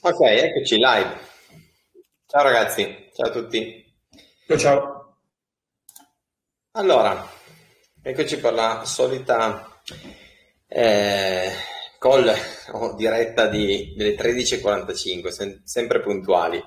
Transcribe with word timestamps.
Ok, 0.00 0.20
eccoci 0.20 0.76
live. 0.76 1.18
Ciao 2.24 2.44
ragazzi, 2.44 3.10
ciao 3.12 3.26
a 3.26 3.30
tutti. 3.32 3.84
Ciao, 4.46 4.56
ciao. 4.56 5.16
Allora, 6.72 7.28
eccoci 8.00 8.38
per 8.38 8.52
la 8.52 8.84
solita 8.84 9.80
eh, 10.68 11.50
call 11.98 12.32
o 12.74 12.94
diretta 12.94 13.48
di, 13.48 13.92
delle 13.96 14.14
13.45, 14.14 15.28
sem- 15.30 15.64
sempre 15.64 16.00
puntuali. 16.00 16.62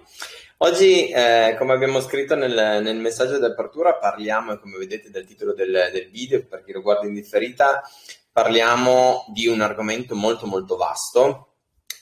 Oggi, 0.57 1.07
eh, 1.07 1.55
come 1.57 1.71
abbiamo 1.71 2.01
scritto 2.01 2.35
nel, 2.35 2.81
nel, 2.83 2.97
messaggio 2.97 3.39
di 3.39 3.45
apertura, 3.45 3.95
parliamo, 3.95 4.51
e 4.51 4.59
come 4.59 4.77
vedete 4.77 5.09
dal 5.09 5.23
titolo 5.23 5.53
del, 5.53 5.89
del 5.93 6.09
video, 6.09 6.45
per 6.45 6.65
chi 6.65 6.73
lo 6.73 6.81
guarda 6.81 7.07
in 7.07 7.13
differita, 7.13 7.81
parliamo 8.29 9.23
di 9.31 9.47
un 9.47 9.61
argomento 9.61 10.15
molto 10.15 10.47
molto 10.47 10.75
vasto 10.75 11.45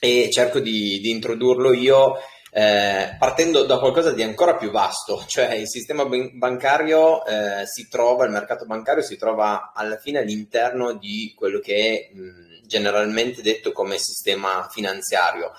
e 0.00 0.30
cerco 0.32 0.58
di, 0.58 0.98
di 1.00 1.10
introdurlo 1.10 1.72
io 1.72 2.16
eh, 2.52 3.14
partendo 3.18 3.64
da 3.64 3.78
qualcosa 3.78 4.12
di 4.12 4.22
ancora 4.22 4.56
più 4.56 4.70
vasto, 4.70 5.24
cioè 5.28 5.54
il 5.54 5.68
sistema 5.68 6.04
bancario 6.04 7.24
eh, 7.24 7.66
si 7.66 7.88
trova, 7.88 8.24
il 8.24 8.32
mercato 8.32 8.66
bancario 8.66 9.02
si 9.02 9.16
trova 9.16 9.72
alla 9.72 9.96
fine 9.96 10.18
all'interno 10.18 10.94
di 10.94 11.32
quello 11.36 11.60
che 11.60 12.10
è 12.10 12.14
mh, 12.14 12.66
generalmente 12.66 13.42
detto 13.42 13.72
come 13.72 13.98
sistema 13.98 14.66
finanziario, 14.70 15.52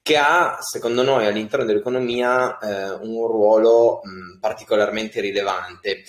che 0.00 0.16
ha, 0.16 0.58
secondo 0.60 1.02
noi, 1.02 1.26
all'interno 1.26 1.66
dell'economia 1.66 2.58
eh, 2.58 2.90
un 2.92 3.26
ruolo 3.26 4.00
mh, 4.02 4.38
particolarmente 4.40 5.20
rilevante. 5.20 6.02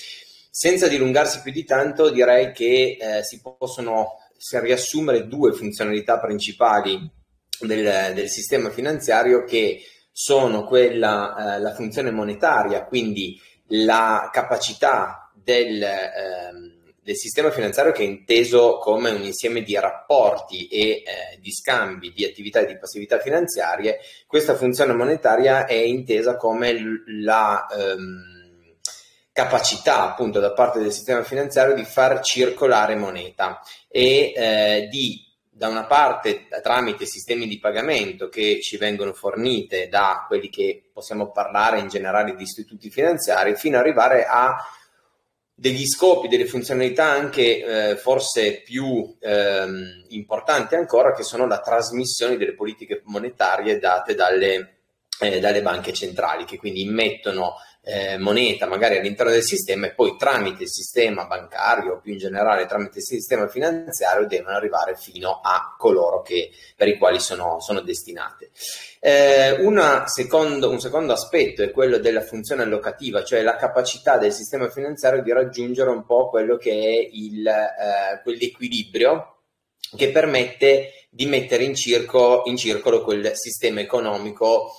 Senza 0.51 0.87
dilungarsi 0.87 1.41
più 1.41 1.51
di 1.51 1.63
tanto, 1.63 2.09
direi 2.09 2.51
che 2.53 2.97
eh, 2.99 3.23
si 3.23 3.41
possono 3.41 4.17
si 4.37 4.57
riassumere 4.59 5.27
due 5.27 5.51
funzionalità 5.51 6.17
principali 6.17 7.18
del, 7.61 8.13
del 8.13 8.29
sistema 8.29 8.69
finanziario 8.69 9.43
che 9.43 9.81
sono 10.11 10.65
quella, 10.65 11.55
eh, 11.55 11.59
la 11.59 11.73
funzione 11.73 12.11
monetaria, 12.11 12.83
quindi 12.83 13.39
la 13.67 14.29
capacità 14.31 15.31
del, 15.33 15.81
ehm, 15.81 16.93
del, 17.01 17.15
sistema 17.15 17.51
finanziario 17.51 17.91
che 17.91 18.03
è 18.03 18.07
inteso 18.07 18.77
come 18.79 19.11
un 19.11 19.23
insieme 19.23 19.61
di 19.61 19.75
rapporti 19.79 20.67
e 20.67 20.79
eh, 20.79 21.03
di 21.39 21.51
scambi 21.51 22.11
di 22.11 22.25
attività 22.25 22.59
e 22.59 22.65
di 22.65 22.77
passività 22.77 23.19
finanziarie, 23.19 23.99
questa 24.27 24.55
funzione 24.55 24.93
monetaria 24.93 25.65
è 25.65 25.73
intesa 25.73 26.35
come 26.35 26.75
la 27.21 27.65
ehm, 27.67 28.39
capacità 29.31 30.01
appunto 30.01 30.41
da 30.41 30.51
parte 30.51 30.79
del 30.79 30.91
sistema 30.91 31.23
finanziario 31.23 31.73
di 31.73 31.85
far 31.85 32.19
circolare 32.19 32.95
moneta 32.95 33.61
e 33.87 34.33
eh, 34.35 34.87
di 34.91 35.28
da 35.59 35.67
una 35.67 35.83
parte 35.83 36.47
tramite 36.63 37.05
sistemi 37.05 37.45
di 37.45 37.59
pagamento 37.59 38.29
che 38.29 38.61
ci 38.61 38.77
vengono 38.77 39.11
fornite 39.11 39.89
da 39.89 40.23
quelli 40.25 40.47
che 40.47 40.89
possiamo 40.93 41.31
parlare 41.31 41.79
in 41.79 41.89
generale 41.89 42.33
di 42.33 42.43
istituti 42.43 42.89
finanziari, 42.89 43.57
fino 43.57 43.75
ad 43.75 43.83
arrivare 43.83 44.23
a 44.23 44.55
degli 45.53 45.85
scopi, 45.85 46.29
delle 46.29 46.45
funzionalità 46.45 47.07
anche 47.07 47.89
eh, 47.91 47.97
forse 47.97 48.61
più 48.61 49.17
ehm, 49.19 50.05
importanti 50.11 50.75
ancora, 50.75 51.13
che 51.13 51.23
sono 51.23 51.45
la 51.45 51.59
trasmissione 51.59 52.37
delle 52.37 52.53
politiche 52.53 53.01
monetarie 53.03 53.79
date 53.79 54.15
dalle, 54.15 54.77
eh, 55.19 55.41
dalle 55.41 55.61
banche 55.61 55.91
centrali, 55.91 56.45
che 56.45 56.57
quindi 56.57 56.83
immettono 56.83 57.55
eh, 57.89 58.17
moneta 58.19 58.67
magari 58.67 58.97
all'interno 58.97 59.31
del 59.31 59.41
sistema 59.41 59.87
e 59.87 59.93
poi 59.93 60.15
tramite 60.15 60.63
il 60.63 60.69
sistema 60.69 61.25
bancario 61.25 61.93
o 61.93 61.99
più 61.99 62.11
in 62.11 62.19
generale 62.19 62.67
tramite 62.67 62.99
il 62.99 63.03
sistema 63.03 63.47
finanziario 63.47 64.27
devono 64.27 64.55
arrivare 64.55 64.95
fino 64.95 65.39
a 65.43 65.75
coloro 65.77 66.21
che, 66.21 66.51
per 66.75 66.87
i 66.87 66.97
quali 66.97 67.19
sono, 67.19 67.59
sono 67.59 67.81
destinate. 67.81 68.51
Eh, 68.99 69.57
secondo, 70.05 70.69
un 70.69 70.79
secondo 70.79 71.13
aspetto 71.13 71.63
è 71.63 71.71
quello 71.71 71.97
della 71.97 72.21
funzione 72.21 72.61
allocativa, 72.61 73.23
cioè 73.23 73.41
la 73.41 73.55
capacità 73.55 74.17
del 74.17 74.33
sistema 74.33 74.69
finanziario 74.69 75.23
di 75.23 75.31
raggiungere 75.31 75.89
un 75.89 76.05
po' 76.05 76.29
quello 76.29 76.57
che 76.57 76.71
è 76.71 77.09
il, 77.11 77.47
eh, 77.47 78.21
quell'equilibrio 78.21 79.37
che 79.95 80.11
permette 80.11 81.07
di 81.09 81.25
mettere 81.25 81.63
in, 81.63 81.73
circo, 81.73 82.43
in 82.45 82.55
circolo 82.57 83.01
quel 83.01 83.31
sistema 83.35 83.79
economico 83.79 84.71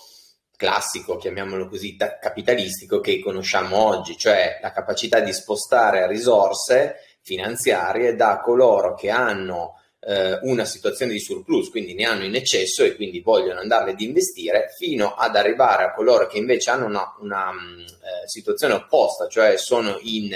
classico, 0.61 1.17
chiamiamolo 1.17 1.69
così, 1.69 1.97
capitalistico 1.97 3.01
che 3.01 3.19
conosciamo 3.21 3.79
oggi, 3.79 4.19
cioè 4.19 4.59
la 4.61 4.73
capacità 4.73 5.21
di 5.21 5.33
spostare 5.33 6.07
risorse 6.07 6.97
finanziarie 7.23 8.15
da 8.15 8.41
coloro 8.41 8.95
che 8.95 9.09
hanno 9.09 9.81
eh, 10.01 10.39
una 10.43 10.67
situazione 10.67 11.13
di 11.13 11.19
surplus, 11.19 11.71
quindi 11.71 11.95
ne 11.95 12.05
hanno 12.05 12.25
in 12.25 12.35
eccesso 12.35 12.85
e 12.85 12.95
quindi 12.95 13.21
vogliono 13.21 13.61
andarle 13.61 13.93
ad 13.93 14.01
investire, 14.03 14.67
fino 14.77 15.15
ad 15.15 15.35
arrivare 15.35 15.85
a 15.85 15.95
coloro 15.95 16.27
che 16.27 16.37
invece 16.37 16.69
hanno 16.69 16.85
una, 16.85 17.17
una 17.21 17.53
mm, 17.53 17.81
eh, 17.81 17.87
situazione 18.29 18.75
opposta, 18.75 19.29
cioè 19.29 19.57
sono 19.57 19.99
in, 20.03 20.31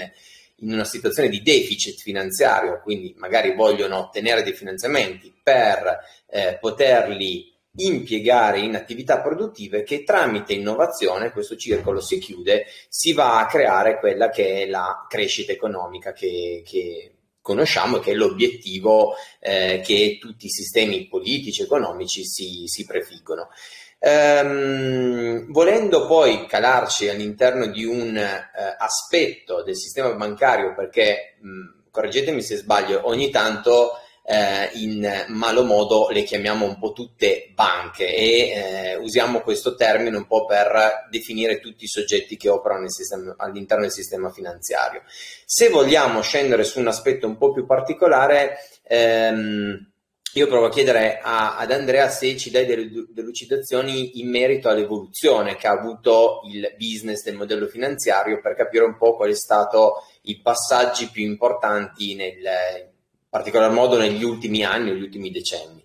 in 0.61 0.73
una 0.73 0.87
situazione 0.87 1.29
di 1.29 1.43
deficit 1.43 2.01
finanziario, 2.01 2.81
quindi 2.83 3.15
magari 3.19 3.55
vogliono 3.55 3.99
ottenere 3.99 4.43
dei 4.43 4.55
finanziamenti 4.55 5.31
per 5.43 5.99
eh, 6.31 6.57
poterli 6.59 7.53
impiegare 7.77 8.61
in 8.61 8.77
attività 8.77 9.21
produttive 9.21 9.83
che 9.83 10.05
tramite 10.05 10.53
innovazione, 10.53 11.33
questo 11.33 11.57
circolo 11.57 12.01
si 12.01 12.19
chiude, 12.19 12.67
si 12.89 13.13
va 13.13 13.39
a 13.39 13.47
creare 13.47 13.99
quella 13.99 14.29
che 14.29 14.63
è 14.63 14.67
la 14.67 15.07
crescita 15.09 15.53
economica 15.53 16.13
che, 16.13 16.63
che 16.65 17.15
conosciamo 17.41 17.97
e 17.97 18.01
che 18.01 18.13
è 18.13 18.15
l'obiettivo 18.15 19.15
eh, 19.41 19.83
che 19.85 20.19
tutti 20.21 20.47
i 20.47 20.51
sistemi 20.51 21.09
politici 21.09 21.63
e 21.63 21.65
economici 21.65 22.25
si, 22.25 22.65
si 22.67 22.85
prefiggono. 22.85 23.49
Ehm, 23.99 25.51
volendo 25.51 26.07
poi 26.07 26.47
calarci 26.47 27.09
all'interno 27.09 27.67
di 27.67 27.85
un 27.85 28.17
eh, 28.17 28.77
aspetto 28.79 29.63
del 29.63 29.77
sistema 29.77 30.13
bancario, 30.15 30.75
perché 30.75 31.37
mh, 31.41 31.91
correggetemi 31.91 32.43
se 32.43 32.57
sbaglio, 32.57 33.09
ogni 33.09 33.31
tanto 33.31 33.99
eh, 34.27 34.71
in 34.75 35.27
malo 35.29 35.65
modo 35.65 36.09
le 36.09 36.23
chiamiamo 36.23 36.65
un 36.65 36.79
po' 36.79 36.93
tutte 36.93 37.51
banche 37.55 38.07
e 38.07 38.51
eh, 38.51 38.97
usiamo 38.97 39.41
questo 39.41 39.75
termine 39.75 40.17
un 40.17 40.27
po' 40.27 40.47
per 40.47 41.07
definire 41.11 41.61
tutti 41.61 41.85
i 41.85 41.89
soggetti 41.89 42.37
che 42.39 42.49
operano 42.49 42.89
sistema, 42.89 43.35
all'interno 43.37 43.83
del 43.83 43.93
sistema 43.93 44.31
finanziario. 44.31 45.03
Se 45.45 45.69
vogliamo 45.69 46.23
scendere 46.23 46.65
su 46.65 46.81
un 46.81 46.89
aspetto 46.89 47.27
un 47.27 47.37
po' 47.37 47.53
più 47.53 47.67
particolare, 47.67 48.57
ehm, 48.85 49.93
io 50.37 50.47
provo 50.49 50.67
a 50.67 50.71
chiedere 50.71 51.19
a, 51.23 51.59
ad 51.59 51.71
Andrea 51.71 52.09
se 52.09 52.37
ci 52.37 52.51
dai 52.51 52.65
delle 52.65 52.91
delucidazioni 53.11 54.19
in 54.19 54.31
merito 54.31 54.69
all'evoluzione 54.69 55.55
che 55.55 55.69
ha 55.69 55.73
avuto 55.73 56.41
il 56.51 56.75
business 56.77 57.23
del 57.23 57.37
modello 57.37 57.67
finanziario 57.67 58.41
per 58.41 58.57
capire 58.57 58.85
un 58.85 58.97
po' 58.97 59.15
qual 59.15 59.31
è 59.31 59.35
stato 59.35 60.03
i 60.23 60.41
passaggi 60.41 61.11
più 61.11 61.23
importanti 61.23 62.17
nel, 62.17 62.94
particolar 63.35 63.73
modo 63.73 63.99
negli 63.99 64.23
ultimi 64.23 64.63
anni, 64.63 64.93
negli 64.93 65.03
ultimi 65.03 65.33
decenni. 65.33 65.85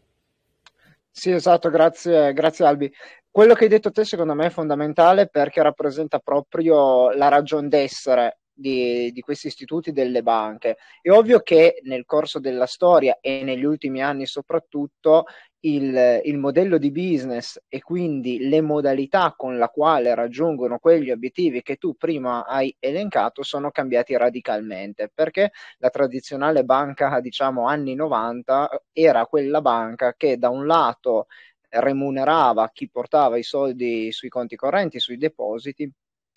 Sì, 1.10 1.32
esatto, 1.32 1.72
grazie, 1.72 2.32
grazie 2.32 2.64
Albi. 2.64 2.94
Quello 3.28 3.56
che 3.56 3.64
hai 3.64 3.72
detto 3.72 3.90
te 3.90 4.06
secondo 4.06 4.36
me 4.36 4.46
è 4.46 4.50
fondamentale 4.52 5.28
perché 5.30 5.64
rappresenta 5.64 6.20
proprio 6.20 7.10
la 7.10 7.28
ragione 7.28 7.68
d'essere 7.68 8.42
di, 8.54 9.12
di, 9.12 9.22
questi 9.22 9.48
istituti 9.48 9.92
delle 9.92 10.22
banche. 10.22 10.78
È 11.02 11.10
ovvio 11.10 11.40
che 11.40 11.80
nel 11.86 12.06
corso 12.06 12.38
della 12.40 12.68
storia 12.68 13.18
e 13.20 13.42
negli 13.42 13.66
ultimi 13.66 14.04
anni 14.04 14.28
soprattutto 14.28 15.26
il, 15.62 16.22
il, 16.24 16.38
modello 16.38 16.78
di 16.78 16.92
business 16.92 17.60
e 17.68 17.82
quindi 17.82 18.48
le 18.48 18.62
modalità 18.62 19.34
con 19.36 19.58
la 19.58 19.68
quale 19.70 20.16
raggiungono 20.16 20.80
quegli 20.80 21.12
obiettivi 21.12 21.62
che 21.62 21.76
tu 21.76 21.96
prima 21.96 22.46
hai 22.46 22.74
elencato 22.80 23.44
sono 23.44 23.70
cambiati 23.72 24.16
radicalmente 24.16 25.12
perché 25.14 25.52
la 25.80 25.90
tradizionale 25.90 26.64
banca 26.64 27.20
diciamo 27.20 27.68
anni 27.68 27.96
90 27.96 28.84
era 28.94 29.26
quella 29.26 29.62
banca 29.62 30.14
che 30.16 30.38
da 30.38 30.50
un 30.50 30.66
lato 30.66 31.28
remunerava 31.70 32.70
chi 32.72 32.90
portava 32.90 33.38
i 33.38 33.44
soldi 33.44 34.12
sui 34.12 34.30
conti 34.30 34.56
correnti, 34.56 35.00
sui 35.00 35.18
depositi 35.18 35.92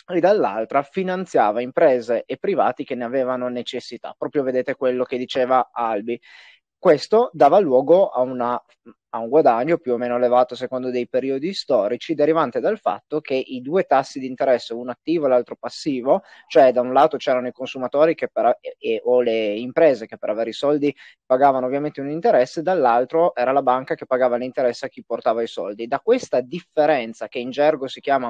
e 0.09 0.21
dall'altra 0.21 0.83
finanziava 0.83 1.61
imprese 1.61 2.25
e 2.27 2.37
privati 2.37 2.85
che 2.85 2.95
ne 2.95 3.05
avevano 3.05 3.49
necessità. 3.49 4.15
Proprio 4.17 4.43
vedete 4.43 4.75
quello 4.75 5.05
che 5.05 5.17
diceva 5.17 5.71
Albi. 5.73 6.21
Questo 6.83 7.31
dava 7.33 7.61
luogo 7.61 8.09
a, 8.09 8.23
una, 8.23 8.61
a, 9.11 9.19
un 9.21 9.29
guadagno 9.29 9.79
più 9.79 9.93
o 9.93 9.97
meno 9.99 10.17
elevato 10.17 10.57
secondo 10.57 10.91
dei 10.91 11.09
periodi 11.09 11.55
storici, 11.55 12.17
derivante 12.17 12.59
dal 12.59 12.77
fatto 12.81 13.21
che 13.21 13.35
i 13.35 13.61
due 13.61 13.85
tassi 13.85 14.19
di 14.19 14.27
interesse, 14.27 14.75
uno 14.75 14.91
attivo 14.91 15.27
e 15.27 15.29
l'altro 15.29 15.55
passivo, 15.55 16.23
cioè 16.49 16.73
da 16.73 16.81
un 16.81 16.93
lato 16.93 17.19
c'erano 17.19 17.47
i 17.47 17.53
consumatori 17.53 18.17
per, 18.17 18.59
e, 18.81 19.01
o 19.05 19.21
le 19.21 19.55
imprese 19.55 20.07
che 20.07 20.19
per 20.19 20.31
avere 20.31 20.51
i 20.51 20.53
soldi 20.53 20.93
pagavano 21.25 21.67
ovviamente 21.67 22.01
un 22.01 22.11
interesse, 22.11 22.63
dall'altro 22.63 23.33
era 23.37 23.53
la 23.53 23.63
banca 23.63 23.95
che 23.95 24.05
pagava 24.05 24.35
l'interesse 24.37 24.87
a 24.87 24.89
chi 24.89 25.05
portava 25.05 25.41
i 25.41 25.47
soldi. 25.47 25.87
Da 25.87 26.01
questa 26.01 26.41
differenza 26.41 27.29
che 27.29 27.39
in 27.39 27.51
gergo 27.51 27.87
si 27.87 28.01
chiama 28.01 28.29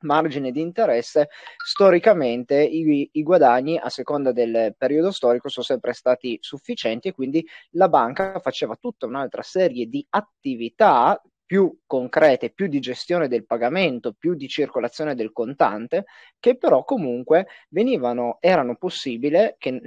margine 0.00 0.50
di 0.50 0.60
interesse, 0.60 1.28
storicamente 1.64 2.60
i, 2.62 3.08
i, 3.12 3.22
guadagni 3.22 3.78
a 3.78 3.88
seconda 3.88 4.32
del 4.32 4.74
periodo 4.76 5.10
storico 5.10 5.48
sono 5.48 5.64
sempre 5.64 5.92
stati 5.92 6.38
sufficienti 6.40 7.08
e 7.08 7.12
quindi 7.12 7.46
la 7.70 7.88
banca 7.88 8.38
faceva 8.40 8.76
tutta 8.76 9.06
un'altra 9.06 9.42
serie 9.42 9.86
di 9.86 10.04
attività 10.10 11.20
più 11.46 11.78
concrete, 11.86 12.50
più 12.50 12.66
di 12.66 12.80
gestione 12.80 13.28
del 13.28 13.46
pagamento, 13.46 14.12
più 14.12 14.34
di 14.34 14.48
circolazione 14.48 15.14
del 15.14 15.32
contante, 15.32 16.04
che 16.40 16.58
però 16.58 16.82
comunque 16.82 17.46
venivano, 17.68 18.38
erano, 18.40 18.76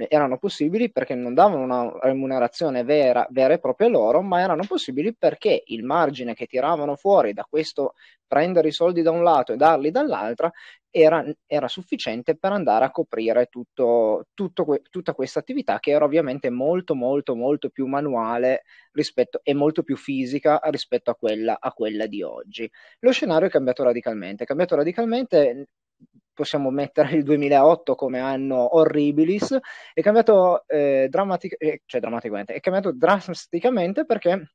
erano 0.08 0.38
possibili 0.38 0.90
perché 0.90 1.14
non 1.14 1.34
davano 1.34 1.62
una 1.62 1.98
remunerazione 2.00 2.82
vera, 2.82 3.26
vera 3.30 3.54
e 3.54 3.58
propria 3.58 3.88
loro, 3.88 4.22
ma 4.22 4.40
erano 4.40 4.64
possibili 4.66 5.14
perché 5.14 5.62
il 5.66 5.84
margine 5.84 6.32
che 6.32 6.46
tiravano 6.46 6.96
fuori 6.96 7.34
da 7.34 7.46
questo 7.48 7.92
prendere 8.30 8.68
i 8.68 8.72
soldi 8.72 9.02
da 9.02 9.10
un 9.10 9.24
lato 9.24 9.52
e 9.52 9.56
darli 9.56 9.90
dall'altra 9.90 10.48
era, 10.88 11.24
era 11.46 11.66
sufficiente 11.66 12.36
per 12.36 12.52
andare 12.52 12.84
a 12.84 12.92
coprire 12.92 13.46
tutto, 13.46 14.26
tutto, 14.34 14.80
tutta 14.88 15.14
questa 15.14 15.40
attività 15.40 15.80
che 15.80 15.90
era 15.90 16.04
ovviamente 16.04 16.48
molto 16.50 16.94
molto 16.94 17.34
molto 17.34 17.70
più 17.70 17.86
manuale 17.86 18.62
rispetto, 18.92 19.40
e 19.42 19.52
molto 19.54 19.82
più 19.82 19.96
fisica 19.96 20.60
rispetto 20.64 21.10
a 21.10 21.16
quella, 21.16 21.58
a 21.60 21.72
quella 21.72 22.06
di 22.06 22.22
oggi. 22.22 22.70
Lo 23.00 23.10
scenario 23.10 23.48
è 23.48 23.50
cambiato 23.50 23.82
radicalmente, 23.82 24.44
è 24.44 24.46
cambiato 24.46 24.76
radicalmente 24.76 25.68
possiamo 26.32 26.70
mettere 26.70 27.16
il 27.16 27.22
2008 27.24 27.94
come 27.94 28.18
anno 28.20 28.76
horribilis, 28.76 29.58
è 29.92 30.00
cambiato, 30.00 30.66
eh, 30.66 31.08
drammatic- 31.10 31.56
eh, 31.58 31.82
cioè 31.84 32.00
drammaticamente, 32.00 32.54
è 32.54 32.60
cambiato 32.60 32.92
drasticamente 32.92 34.06
perché 34.06 34.52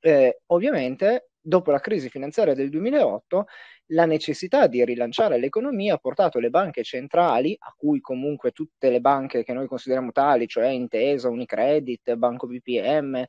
eh, 0.00 0.40
ovviamente 0.46 1.30
dopo 1.46 1.70
la 1.70 1.78
crisi 1.78 2.08
finanziaria 2.08 2.54
del 2.54 2.70
2008 2.70 3.46
la 3.90 4.04
necessità 4.04 4.66
di 4.66 4.84
rilanciare 4.84 5.38
l'economia 5.38 5.94
ha 5.94 5.98
portato 5.98 6.40
le 6.40 6.50
banche 6.50 6.82
centrali, 6.82 7.56
a 7.58 7.72
cui 7.76 8.00
comunque 8.00 8.50
tutte 8.50 8.90
le 8.90 9.00
banche 9.00 9.44
che 9.44 9.52
noi 9.52 9.68
consideriamo 9.68 10.10
tali, 10.10 10.48
cioè 10.48 10.66
Intesa, 10.68 11.28
Unicredit, 11.28 12.14
Banco 12.16 12.48
BPM, 12.48 13.24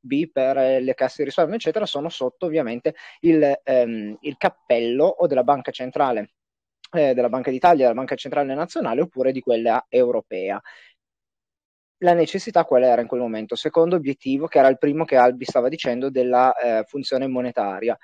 Biper, 0.00 0.82
le 0.82 0.94
casse 0.94 1.16
di 1.18 1.24
risparmio, 1.24 1.54
eccetera, 1.54 1.86
sono 1.86 2.08
sotto 2.08 2.46
ovviamente 2.46 2.94
il, 3.20 3.60
ehm, 3.62 4.16
il 4.20 4.36
cappello 4.36 5.04
o 5.04 5.26
della 5.28 5.44
banca 5.44 5.70
centrale 5.70 6.32
eh, 6.92 7.14
della 7.14 7.28
Banca 7.28 7.50
d'Italia, 7.50 7.82
della 7.82 7.94
Banca 7.94 8.16
Centrale 8.16 8.52
Nazionale 8.54 9.00
oppure 9.02 9.30
di 9.32 9.40
quella 9.40 9.86
europea 9.88 10.60
la 12.02 12.14
necessità 12.14 12.64
qual 12.64 12.82
era 12.82 13.00
in 13.02 13.08
quel 13.08 13.20
momento? 13.20 13.54
Secondo 13.54 13.96
obiettivo, 13.96 14.46
che 14.46 14.58
era 14.58 14.68
il 14.68 14.78
primo 14.78 15.04
che 15.04 15.16
Albi 15.16 15.44
stava 15.44 15.68
dicendo 15.68 16.10
della 16.10 16.54
eh, 16.54 16.84
funzione 16.86 17.26
monetaria, 17.26 17.96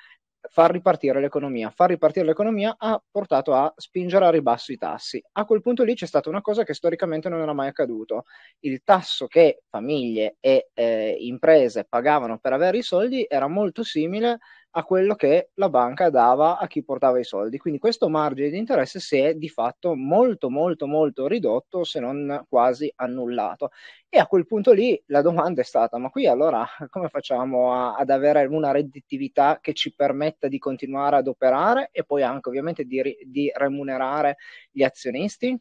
far 0.49 0.71
ripartire 0.71 1.21
l'economia. 1.21 1.71
Far 1.71 1.91
ripartire 1.91 2.27
l'economia 2.27 2.77
ha 2.79 3.03
portato 3.11 3.55
a 3.55 3.73
spingere 3.77 4.25
a 4.27 4.31
ribasso 4.31 4.73
i 4.73 4.77
tassi. 4.77 5.23
A 5.33 5.45
quel 5.45 5.61
punto 5.61 5.83
lì 5.83 5.95
c'è 5.95 6.07
stata 6.07 6.29
una 6.29 6.41
cosa 6.41 6.65
che 6.65 6.75
storicamente 6.75 7.29
non 7.29 7.41
era 7.41 7.53
mai 7.53 7.69
accaduto. 7.69 8.25
Il 8.61 8.83
tasso 8.85 9.27
che 9.27 9.63
famiglie 9.69 10.37
e 10.41 10.71
eh, 10.75 11.17
imprese 11.21 11.85
pagavano 11.89 12.39
per 12.39 12.53
avere 12.53 12.79
i 12.79 12.83
soldi 12.83 13.27
era 13.29 13.49
molto 13.49 13.83
simile 13.83 14.39
a 14.77 14.85
quello 14.85 15.15
che 15.15 15.51
la 15.55 15.71
banca 15.71 16.11
dava 16.11 16.59
a 16.59 16.67
chi 16.67 16.85
portava 16.85 17.19
i 17.19 17.25
soldi. 17.25 17.57
Quindi 17.59 17.79
questo 17.81 18.09
margine 18.09 18.51
di 18.51 18.59
interesse 18.59 19.01
si 19.01 19.17
è 19.19 19.35
di 19.35 19.49
fatto 19.49 19.95
molto 19.95 20.51
molto 20.51 20.87
molto 20.87 21.27
ridotto, 21.27 21.83
se 21.85 21.99
non 22.01 22.45
quasi 22.49 22.93
annullato. 22.97 23.71
E 24.09 24.19
a 24.19 24.27
quel 24.27 24.47
punto 24.47 24.73
lì 24.73 25.01
la 25.07 25.23
domanda 25.23 25.63
è 25.63 25.65
stata, 25.65 25.99
ma 25.99 26.11
qui 26.11 26.27
allora 26.27 26.65
come 26.91 27.09
facciamo 27.09 27.73
a, 27.73 27.95
ad 27.97 28.11
avere 28.11 28.45
una 28.47 28.71
redditività 28.71 29.59
che 29.61 29.73
ci 29.73 29.95
permetta 29.95 30.47
di 30.49 30.59
continuare 30.59 31.17
ad 31.17 31.27
operare 31.29 31.89
e 31.91 32.05
poi 32.05 32.23
anche 32.23 32.49
ovviamente 32.51 32.85
di, 32.85 33.03
di 33.27 33.51
remunerare 33.55 34.37
gli 34.71 34.83
azionisti? 34.83 35.59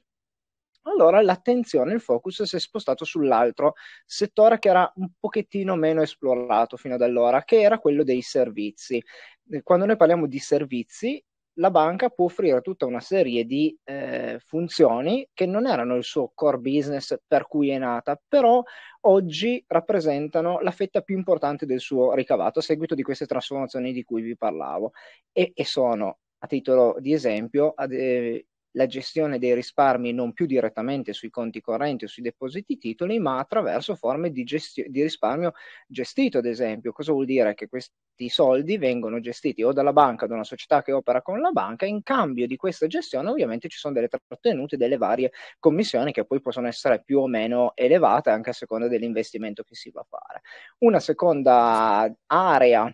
Allora 0.87 1.21
l'attenzione, 1.21 1.93
il 1.93 2.01
focus 2.01 2.43
si 2.43 2.55
è 2.55 2.59
spostato 2.59 3.05
sull'altro 3.05 3.73
settore 4.05 4.59
che 4.59 4.69
era 4.69 4.91
un 4.95 5.09
pochettino 5.19 5.75
meno 5.75 6.01
esplorato 6.01 6.77
fino 6.77 6.95
ad 6.95 7.01
allora, 7.01 7.43
che 7.43 7.61
era 7.61 7.79
quello 7.79 8.03
dei 8.03 8.21
servizi. 8.21 9.03
Eh, 9.49 9.61
quando 9.63 9.85
noi 9.85 9.97
parliamo 9.97 10.27
di 10.27 10.39
servizi, 10.39 11.23
la 11.57 11.71
banca 11.71 12.09
può 12.09 12.25
offrire 12.25 12.61
tutta 12.61 12.85
una 12.85 12.99
serie 12.99 13.45
di 13.45 13.77
eh, 13.83 14.39
funzioni 14.45 15.27
che 15.33 15.45
non 15.45 15.67
erano 15.67 15.95
il 15.95 16.03
suo 16.03 16.31
core 16.33 16.57
business 16.57 17.17
per 17.25 17.47
cui 17.47 17.69
è 17.69 17.77
nata, 17.77 18.19
però 18.27 18.61
oggi 19.01 19.63
rappresentano 19.67 20.59
la 20.59 20.71
fetta 20.71 21.01
più 21.01 21.15
importante 21.15 21.65
del 21.65 21.79
suo 21.79 22.13
ricavato 22.13 22.59
a 22.59 22.61
seguito 22.61 22.93
di 22.95 23.03
queste 23.03 23.25
trasformazioni 23.25 23.93
di 23.93 24.03
cui 24.03 24.21
vi 24.21 24.35
parlavo 24.35 24.91
e, 25.31 25.51
e 25.55 25.65
sono, 25.65 26.19
a 26.39 26.47
titolo 26.47 26.97
di 26.99 27.13
esempio, 27.13 27.71
ad, 27.73 27.93
eh, 27.93 28.47
la 28.75 28.85
gestione 28.85 29.39
dei 29.39 29.53
risparmi 29.53 30.11
non 30.13 30.33
più 30.33 30.45
direttamente 30.45 31.13
sui 31.13 31.29
conti 31.29 31.61
correnti 31.61 32.05
o 32.05 32.07
sui 32.07 32.23
depositi 32.23 32.77
titoli, 32.77 33.19
ma 33.19 33.39
attraverso 33.39 33.95
forme 33.95 34.31
di, 34.31 34.43
gestio- 34.43 34.85
di 34.87 35.01
risparmio 35.01 35.53
gestito, 35.87 36.37
ad 36.37 36.45
esempio. 36.45 36.91
Cosa 36.91 37.11
vuol 37.11 37.25
dire? 37.25 37.53
Che 37.53 37.67
questi 37.67 37.93
soldi 38.29 38.77
vengono 38.77 39.19
gestiti 39.19 39.63
o 39.63 39.71
dalla 39.71 39.93
banca, 39.93 40.27
da 40.27 40.35
una 40.35 40.43
società 40.43 40.81
che 40.81 40.91
opera 40.91 41.21
con 41.21 41.39
la 41.39 41.51
banca, 41.51 41.85
in 41.85 42.03
cambio 42.03 42.47
di 42.47 42.55
questa 42.57 42.87
gestione 42.87 43.29
ovviamente 43.29 43.67
ci 43.69 43.77
sono 43.77 43.93
delle 43.93 44.07
trattenute, 44.07 44.77
delle 44.77 44.97
varie 44.97 45.31
commissioni 45.59 46.11
che 46.11 46.25
poi 46.25 46.41
possono 46.41 46.67
essere 46.67 47.01
più 47.03 47.19
o 47.19 47.27
meno 47.27 47.71
elevate 47.75 48.29
anche 48.29 48.49
a 48.51 48.53
seconda 48.53 48.87
dell'investimento 48.87 49.63
che 49.63 49.75
si 49.75 49.89
va 49.89 50.01
a 50.01 50.07
fare. 50.07 50.41
Una 50.79 50.99
seconda 50.99 52.13
area 52.27 52.93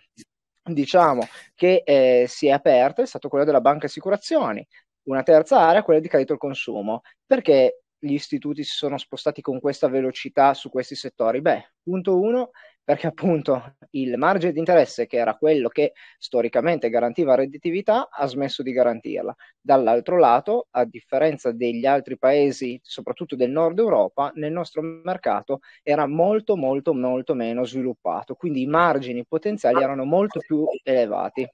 diciamo 0.64 1.28
che 1.56 1.82
eh, 1.84 2.26
si 2.28 2.48
è 2.48 2.52
aperta 2.52 3.02
è 3.02 3.06
stato 3.06 3.30
quella 3.30 3.46
della 3.46 3.62
banca 3.62 3.88
assicurazioni 3.88 4.66
una 5.04 5.24
terza 5.24 5.60
area 5.60 5.84
quella 5.84 6.00
di 6.00 6.08
credito 6.08 6.34
al 6.34 6.40
consumo. 6.40 7.02
Perché 7.26 7.84
gli 8.04 8.14
istituti 8.14 8.64
si 8.64 8.76
sono 8.76 8.98
spostati 8.98 9.42
con 9.42 9.60
questa 9.60 9.88
velocità 9.88 10.54
su 10.54 10.70
questi 10.70 10.96
settori? 10.96 11.42
Beh, 11.42 11.74
punto 11.84 12.20
uno, 12.20 12.50
perché 12.84 13.06
appunto 13.06 13.76
il 13.92 14.18
margine 14.18 14.52
di 14.52 14.60
interesse, 14.60 15.06
che 15.06 15.18
era 15.18 15.36
quello 15.36 15.70
che 15.70 15.94
storicamente 16.18 16.90
garantiva 16.90 17.36
redditività, 17.36 18.10
ha 18.10 18.26
smesso 18.26 18.64
di 18.64 18.72
garantirla. 18.72 19.36
Dall'altro 19.60 20.18
lato, 20.18 20.68
a 20.72 20.84
differenza 20.86 21.52
degli 21.52 21.86
altri 21.86 22.18
paesi, 22.18 22.80
soprattutto 22.84 23.36
del 23.36 23.52
nord 23.52 23.78
Europa, 23.78 24.32
nel 24.36 24.52
nostro 24.52 24.82
mercato 24.82 25.60
era 25.84 26.08
molto, 26.08 26.56
molto, 26.58 26.94
molto 26.94 27.36
meno 27.36 27.64
sviluppato, 27.66 28.34
quindi 28.34 28.64
i 28.64 28.68
margini 28.68 29.26
potenziali 29.26 29.82
erano 29.82 30.04
molto 30.04 30.40
più 30.40 30.66
elevati. 30.84 31.48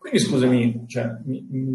Quindi 0.00 0.18
scusami, 0.18 0.84
cioè, 0.86 1.10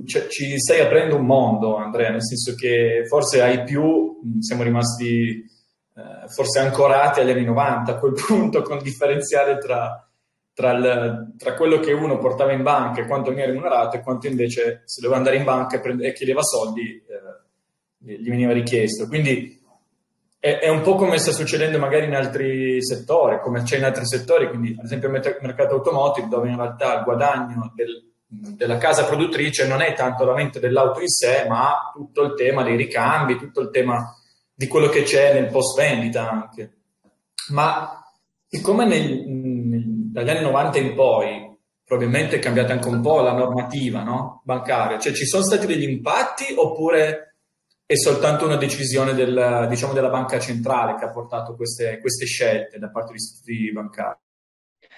cioè, 0.07 0.27
ci 0.29 0.57
stai 0.57 0.79
aprendo 0.79 1.15
un 1.15 1.27
mondo, 1.27 1.75
Andrea, 1.75 2.09
nel 2.09 2.25
senso 2.25 2.55
che 2.55 3.03
forse 3.07 3.43
hai 3.43 3.63
più, 3.63 4.19
siamo 4.39 4.63
rimasti 4.63 5.45
eh, 5.93 6.27
forse 6.29 6.57
ancorati 6.57 7.19
agli 7.19 7.29
anni 7.29 7.45
90 7.45 7.91
a 7.91 7.99
quel 7.99 8.13
punto 8.25 8.63
con 8.63 8.77
il 8.77 8.81
differenziale 8.81 9.59
tra, 9.59 10.09
tra, 10.55 10.71
il, 10.71 11.35
tra, 11.37 11.53
quello 11.53 11.79
che 11.79 11.93
uno 11.93 12.17
portava 12.17 12.51
in 12.51 12.63
banca 12.63 13.01
e 13.01 13.05
quanto 13.05 13.29
veniva 13.29 13.45
remunerato 13.45 13.97
e 13.97 14.01
quanto 14.01 14.25
invece 14.25 14.81
se 14.85 15.01
doveva 15.01 15.19
andare 15.19 15.37
in 15.37 15.43
banca 15.43 15.75
e, 15.75 15.79
prende, 15.79 16.07
e 16.07 16.13
chiedeva 16.13 16.41
soldi 16.41 16.81
eh, 16.81 18.17
gli 18.17 18.27
veniva 18.27 18.53
richiesto. 18.53 19.07
Quindi 19.07 19.63
è, 20.39 20.57
è, 20.61 20.67
un 20.67 20.81
po' 20.81 20.95
come 20.95 21.19
sta 21.19 21.31
succedendo 21.31 21.77
magari 21.77 22.05
in 22.05 22.15
altri 22.15 22.83
settori, 22.83 23.39
come 23.39 23.61
c'è 23.61 23.77
in 23.77 23.83
altri 23.83 24.07
settori, 24.07 24.49
quindi 24.49 24.75
ad 24.75 24.83
esempio 24.83 25.09
il 25.09 25.37
mercato 25.41 25.75
automotive 25.75 26.27
dove 26.27 26.49
in 26.49 26.55
realtà 26.55 26.97
il 26.97 27.03
guadagno 27.03 27.71
del 27.75 28.13
della 28.55 28.77
casa 28.77 29.05
produttrice 29.05 29.67
non 29.67 29.81
è 29.81 29.93
tanto 29.93 30.25
la 30.25 30.33
vendita 30.33 30.59
dell'auto 30.59 31.01
in 31.01 31.07
sé, 31.07 31.45
ma 31.47 31.91
tutto 31.93 32.23
il 32.23 32.33
tema 32.35 32.63
dei 32.63 32.75
ricambi, 32.75 33.37
tutto 33.37 33.61
il 33.61 33.69
tema 33.69 34.13
di 34.53 34.67
quello 34.67 34.87
che 34.87 35.03
c'è 35.03 35.33
nel 35.33 35.51
post 35.51 35.77
vendita 35.77 36.29
anche. 36.29 36.77
Ma 37.49 38.03
siccome 38.47 38.85
nel, 38.85 39.27
nel, 39.27 39.83
dagli 40.11 40.29
anni 40.29 40.41
90 40.41 40.77
in 40.79 40.93
poi 40.95 41.53
probabilmente 41.83 42.37
è 42.37 42.39
cambiata 42.39 42.73
anche 42.73 42.87
un 42.87 43.01
po' 43.01 43.21
la 43.21 43.33
normativa 43.33 44.01
no? 44.01 44.41
bancaria, 44.43 44.97
cioè 44.97 45.13
ci 45.13 45.25
sono 45.25 45.43
stati 45.43 45.67
degli 45.67 45.87
impatti 45.87 46.53
oppure 46.55 47.35
è 47.85 47.95
soltanto 47.95 48.45
una 48.45 48.57
decisione 48.57 49.13
del, 49.13 49.67
diciamo, 49.69 49.93
della 49.93 50.09
banca 50.09 50.39
centrale 50.39 50.95
che 50.95 51.05
ha 51.05 51.11
portato 51.11 51.55
queste, 51.55 51.99
queste 51.99 52.25
scelte 52.25 52.79
da 52.79 52.89
parte 52.89 53.09
degli 53.09 53.21
istituti 53.21 53.71
bancari? 53.71 54.17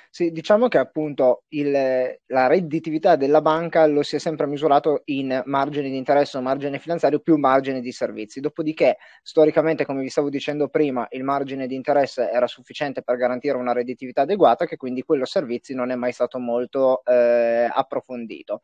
Sì, 0.09 0.31
diciamo 0.31 0.67
che 0.67 0.77
appunto 0.79 1.43
il, 1.49 1.71
la 1.71 2.47
redditività 2.47 3.15
della 3.15 3.41
banca 3.41 3.85
lo 3.85 4.01
si 4.03 4.15
è 4.15 4.19
sempre 4.19 4.47
misurato 4.47 5.01
in 5.05 5.41
margini 5.45 5.89
di 5.89 5.97
interesse 5.97 6.37
o 6.37 6.41
margine 6.41 6.79
finanziario 6.79 7.19
più 7.19 7.35
margine 7.37 7.81
di 7.81 7.91
servizi. 7.91 8.39
Dopodiché, 8.39 8.97
storicamente, 9.21 9.85
come 9.85 10.01
vi 10.01 10.09
stavo 10.09 10.29
dicendo 10.29 10.69
prima, 10.69 11.05
il 11.11 11.23
margine 11.23 11.67
di 11.67 11.75
interesse 11.75 12.29
era 12.31 12.47
sufficiente 12.47 13.03
per 13.03 13.15
garantire 13.17 13.57
una 13.57 13.73
redditività 13.73 14.21
adeguata, 14.21 14.65
che 14.65 14.77
quindi 14.77 15.03
quello 15.03 15.25
servizi 15.25 15.73
non 15.75 15.91
è 15.91 15.95
mai 15.95 16.11
stato 16.13 16.39
molto 16.39 17.03
eh, 17.05 17.69
approfondito. 17.71 18.61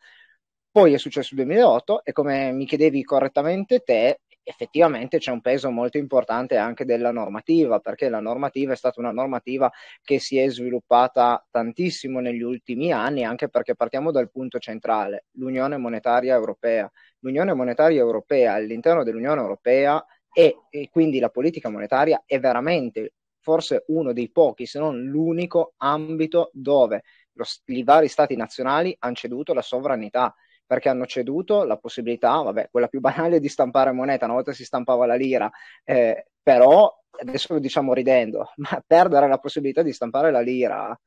Poi 0.72 0.94
è 0.94 0.98
successo 0.98 1.36
il 1.36 1.42
2008 1.42 2.04
e 2.04 2.12
come 2.14 2.52
mi 2.52 2.66
chiedevi 2.66 3.04
correttamente 3.04 3.80
te, 3.82 4.22
effettivamente 4.44 5.18
c'è 5.18 5.32
un 5.32 5.42
peso 5.42 5.70
molto 5.72 5.98
importante 5.98 6.58
anche 6.58 6.86
della 6.86 7.12
normativa, 7.12 7.80
perché 7.80 8.10
la 8.10 8.20
normativa 8.20 8.74
è 8.74 8.76
stata 8.76 9.00
una 9.00 9.12
normativa 9.12 9.72
che 10.02 10.20
si 10.20 10.38
è 10.38 10.50
sviluppata 10.50 11.46
tantissimo 11.50 12.20
negli 12.20 12.42
ultimi 12.42 12.92
anni, 12.92 13.24
anche 13.24 13.50
perché 13.50 13.76
partiamo 13.76 14.12
dal 14.12 14.30
punto 14.30 14.60
centrale, 14.60 15.26
l'Unione 15.34 15.78
Monetaria 15.78 16.36
Europea. 16.36 16.92
L'Unione 17.20 17.54
Monetaria 17.54 18.02
Europea 18.02 18.54
all'interno 18.54 19.04
dell'Unione 19.04 19.40
Europea 19.40 20.04
e, 20.32 20.58
e 20.70 20.90
quindi 20.90 21.20
la 21.20 21.30
politica 21.30 21.70
monetaria 21.70 22.24
è 22.26 22.40
veramente 22.40 23.14
forse 23.40 23.84
uno 23.88 24.14
dei 24.14 24.32
pochi, 24.32 24.66
se 24.66 24.80
non 24.80 25.04
l'unico 25.04 25.74
ambito 25.78 26.50
dove 26.54 27.04
lo, 27.34 27.44
i 27.66 27.84
vari 27.84 28.08
stati 28.08 28.36
nazionali 28.36 28.96
hanno 29.00 29.16
ceduto 29.16 29.54
la 29.54 29.62
sovranità 29.62 30.34
perché 30.74 30.90
hanno 30.90 31.06
ceduto 31.06 31.64
la 31.66 31.78
possibilità, 31.78 32.42
vabbè, 32.42 32.70
quella 32.72 32.88
più 32.88 33.00
banale 33.00 33.40
di 33.40 33.48
stampare 33.48 33.92
moneta, 33.92 34.26
una 34.26 34.34
volta 34.34 34.54
si 34.54 34.66
stampava 34.66 35.06
la 35.06 35.14
lira, 35.14 35.52
eh, 35.84 36.30
però 36.42 36.92
adesso 37.12 37.54
lo 37.54 37.60
diciamo 37.60 37.94
ridendo, 37.94 38.52
ma 38.58 38.84
perdere 38.86 39.28
la 39.28 39.38
possibilità 39.38 39.84
di 39.84 39.94
stampare 39.94 40.32
la 40.32 40.40
lira 40.40 41.00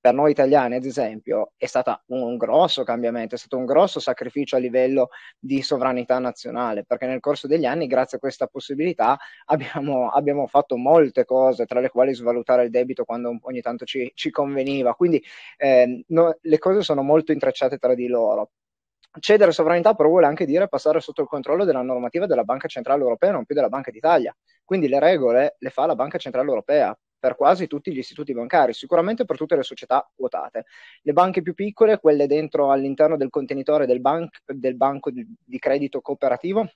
per 0.00 0.12
noi 0.12 0.32
italiani, 0.32 0.74
ad 0.74 0.84
esempio, 0.84 1.52
è 1.56 1.66
stato 1.66 2.02
un 2.06 2.36
grosso 2.36 2.82
cambiamento, 2.82 3.36
è 3.36 3.38
stato 3.38 3.56
un 3.56 3.64
grosso 3.64 4.00
sacrificio 4.00 4.56
a 4.56 4.58
livello 4.58 5.10
di 5.38 5.62
sovranità 5.62 6.18
nazionale, 6.18 6.82
perché 6.84 7.06
nel 7.06 7.20
corso 7.20 7.46
degli 7.46 7.64
anni, 7.64 7.86
grazie 7.86 8.16
a 8.16 8.20
questa 8.20 8.48
possibilità, 8.48 9.16
abbiamo, 9.46 10.10
abbiamo 10.10 10.48
fatto 10.48 10.76
molte 10.76 11.24
cose, 11.24 11.66
tra 11.66 11.78
le 11.78 11.90
quali 11.90 12.12
svalutare 12.14 12.64
il 12.64 12.70
debito 12.70 13.04
quando 13.04 13.38
ogni 13.42 13.60
tanto 13.60 13.84
ci, 13.84 14.10
ci 14.16 14.32
conveniva. 14.32 14.94
Quindi 14.94 15.22
eh, 15.56 16.02
no, 16.08 16.36
le 16.40 16.58
cose 16.58 16.82
sono 16.82 17.02
molto 17.02 17.30
intrecciate 17.30 17.78
tra 17.78 17.94
di 17.94 18.08
loro. 18.08 18.50
Cedere 19.20 19.52
sovranità 19.52 19.94
però 19.94 20.08
vuole 20.08 20.26
anche 20.26 20.46
dire 20.46 20.68
passare 20.68 21.00
sotto 21.00 21.22
il 21.22 21.28
controllo 21.28 21.64
della 21.64 21.82
normativa 21.82 22.26
della 22.26 22.44
Banca 22.44 22.68
Centrale 22.68 23.02
Europea, 23.02 23.32
non 23.32 23.44
più 23.44 23.54
della 23.54 23.68
Banca 23.68 23.90
d'Italia. 23.90 24.34
Quindi 24.64 24.88
le 24.88 24.98
regole 24.98 25.56
le 25.58 25.70
fa 25.70 25.86
la 25.86 25.94
Banca 25.94 26.18
Centrale 26.18 26.48
Europea 26.48 26.96
per 27.18 27.36
quasi 27.36 27.68
tutti 27.68 27.92
gli 27.92 27.98
istituti 27.98 28.32
bancari, 28.32 28.72
sicuramente 28.72 29.24
per 29.24 29.36
tutte 29.36 29.54
le 29.54 29.62
società 29.62 30.10
quotate. 30.14 30.64
Le 31.02 31.12
banche 31.12 31.42
più 31.42 31.54
piccole, 31.54 32.00
quelle 32.00 32.26
dentro 32.26 32.72
all'interno 32.72 33.16
del 33.16 33.30
contenitore 33.30 33.86
del, 33.86 34.00
bank, 34.00 34.40
del 34.46 34.76
banco 34.76 35.10
di, 35.10 35.24
di 35.44 35.58
credito 35.58 36.00
cooperativo, 36.00 36.68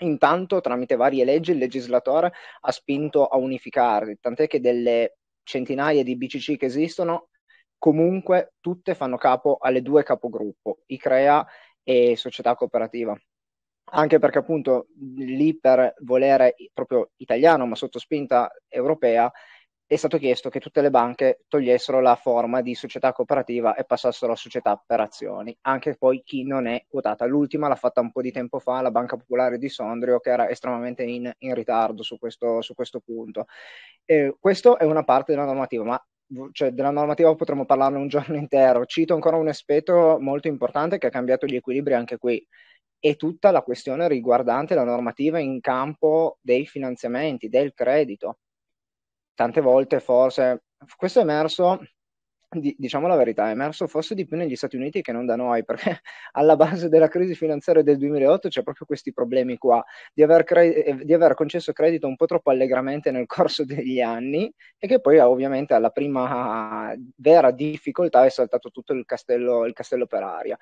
Intanto, 0.00 0.60
tramite 0.60 0.94
varie 0.94 1.24
leggi, 1.24 1.52
il 1.52 1.58
legislatore 1.58 2.32
ha 2.60 2.70
spinto 2.70 3.26
a 3.26 3.38
unificarli, 3.38 4.18
tant'è 4.20 4.46
che 4.46 4.60
delle 4.60 5.16
centinaia 5.42 6.02
di 6.02 6.16
BCC 6.16 6.58
che 6.58 6.66
esistono, 6.66 7.28
comunque 7.78 8.54
tutte 8.60 8.94
fanno 8.94 9.16
capo 9.16 9.58
alle 9.60 9.82
due 9.82 10.02
capogruppo, 10.02 10.80
ICREA 10.86 11.46
e 11.82 12.16
Società 12.16 12.54
Cooperativa. 12.54 13.16
Anche 13.88 14.18
perché 14.18 14.38
appunto 14.38 14.88
lì 15.16 15.56
per 15.58 15.94
volere 16.00 16.54
proprio 16.72 17.10
italiano, 17.16 17.66
ma 17.66 17.76
sotto 17.76 18.00
spinta 18.00 18.50
europea, 18.68 19.30
è 19.88 19.94
stato 19.94 20.18
chiesto 20.18 20.48
che 20.48 20.58
tutte 20.58 20.80
le 20.80 20.90
banche 20.90 21.44
togliessero 21.46 22.00
la 22.00 22.16
forma 22.16 22.60
di 22.60 22.74
società 22.74 23.12
cooperativa 23.12 23.76
e 23.76 23.84
passassero 23.84 24.32
a 24.32 24.36
società 24.36 24.82
per 24.84 24.98
azioni, 24.98 25.56
anche 25.60 25.96
poi 25.96 26.22
chi 26.24 26.42
non 26.44 26.66
è 26.66 26.84
quotata. 26.88 27.24
L'ultima 27.24 27.68
l'ha 27.68 27.76
fatta 27.76 28.00
un 28.00 28.10
po' 28.10 28.20
di 28.20 28.32
tempo 28.32 28.58
fa 28.58 28.80
la 28.80 28.90
Banca 28.90 29.16
Popolare 29.16 29.58
di 29.58 29.68
Sondrio, 29.68 30.18
che 30.18 30.30
era 30.30 30.48
estremamente 30.48 31.04
in, 31.04 31.32
in 31.38 31.54
ritardo 31.54 32.02
su 32.02 32.18
questo, 32.18 32.62
su 32.62 32.74
questo 32.74 32.98
punto. 32.98 33.46
Eh, 34.04 34.34
questo 34.40 34.76
è 34.76 34.84
una 34.84 35.04
parte 35.04 35.32
della 35.32 35.44
normativa, 35.44 35.84
ma 35.84 36.06
cioè, 36.52 36.70
della 36.72 36.90
normativa 36.90 37.34
potremmo 37.34 37.64
parlarne 37.66 37.98
un 37.98 38.08
giorno 38.08 38.36
intero. 38.36 38.84
Cito 38.86 39.14
ancora 39.14 39.36
un 39.36 39.48
aspetto 39.48 40.18
molto 40.20 40.48
importante 40.48 40.98
che 40.98 41.06
ha 41.06 41.10
cambiato 41.10 41.46
gli 41.46 41.56
equilibri 41.56 41.94
anche 41.94 42.18
qui. 42.18 42.44
È 42.98 43.16
tutta 43.16 43.50
la 43.50 43.62
questione 43.62 44.08
riguardante 44.08 44.74
la 44.74 44.84
normativa 44.84 45.38
in 45.38 45.60
campo 45.60 46.38
dei 46.40 46.66
finanziamenti, 46.66 47.48
del 47.48 47.72
credito 47.74 48.38
tante 49.36 49.60
volte 49.60 50.00
forse, 50.00 50.64
questo 50.96 51.20
è 51.20 51.22
emerso, 51.22 51.78
diciamo 52.60 53.06
la 53.06 53.16
verità, 53.16 53.48
è 53.48 53.50
emerso 53.50 53.86
forse 53.86 54.14
di 54.14 54.26
più 54.26 54.36
negli 54.36 54.56
Stati 54.56 54.76
Uniti 54.76 55.02
che 55.02 55.12
non 55.12 55.26
da 55.26 55.36
noi, 55.36 55.64
perché 55.64 56.00
alla 56.32 56.56
base 56.56 56.88
della 56.88 57.08
crisi 57.08 57.34
finanziaria 57.34 57.82
del 57.82 57.98
2008 57.98 58.48
c'è 58.48 58.62
proprio 58.62 58.86
questi 58.86 59.12
problemi 59.12 59.56
qua, 59.58 59.84
di 60.12 60.22
aver, 60.22 60.44
cre- 60.44 60.84
eh, 60.84 61.04
di 61.04 61.12
aver 61.12 61.34
concesso 61.34 61.72
credito 61.72 62.06
un 62.06 62.16
po' 62.16 62.26
troppo 62.26 62.50
allegramente 62.50 63.10
nel 63.10 63.26
corso 63.26 63.64
degli 63.66 64.00
anni 64.00 64.52
e 64.78 64.86
che 64.86 65.00
poi 65.00 65.18
ovviamente 65.18 65.74
alla 65.74 65.90
prima 65.90 66.94
vera 67.16 67.50
difficoltà 67.50 68.24
è 68.24 68.28
saltato 68.30 68.70
tutto 68.70 68.92
il 68.92 69.04
castello, 69.04 69.64
il 69.64 69.72
castello 69.72 70.06
per 70.06 70.22
aria. 70.22 70.58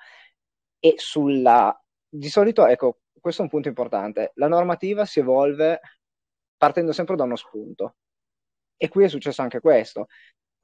E 0.79 0.93
sulla... 0.97 1.77
Di 2.07 2.29
solito, 2.29 2.65
ecco, 2.65 2.99
questo 3.19 3.41
è 3.41 3.45
un 3.45 3.51
punto 3.51 3.67
importante, 3.67 4.31
la 4.35 4.47
normativa 4.47 5.05
si 5.05 5.19
evolve 5.19 5.79
partendo 6.57 6.93
sempre 6.93 7.15
da 7.15 7.23
uno 7.23 7.35
spunto 7.35 7.95
e 8.77 8.89
qui 8.89 9.03
è 9.05 9.07
successo 9.07 9.41
anche 9.41 9.59
questo. 9.59 10.07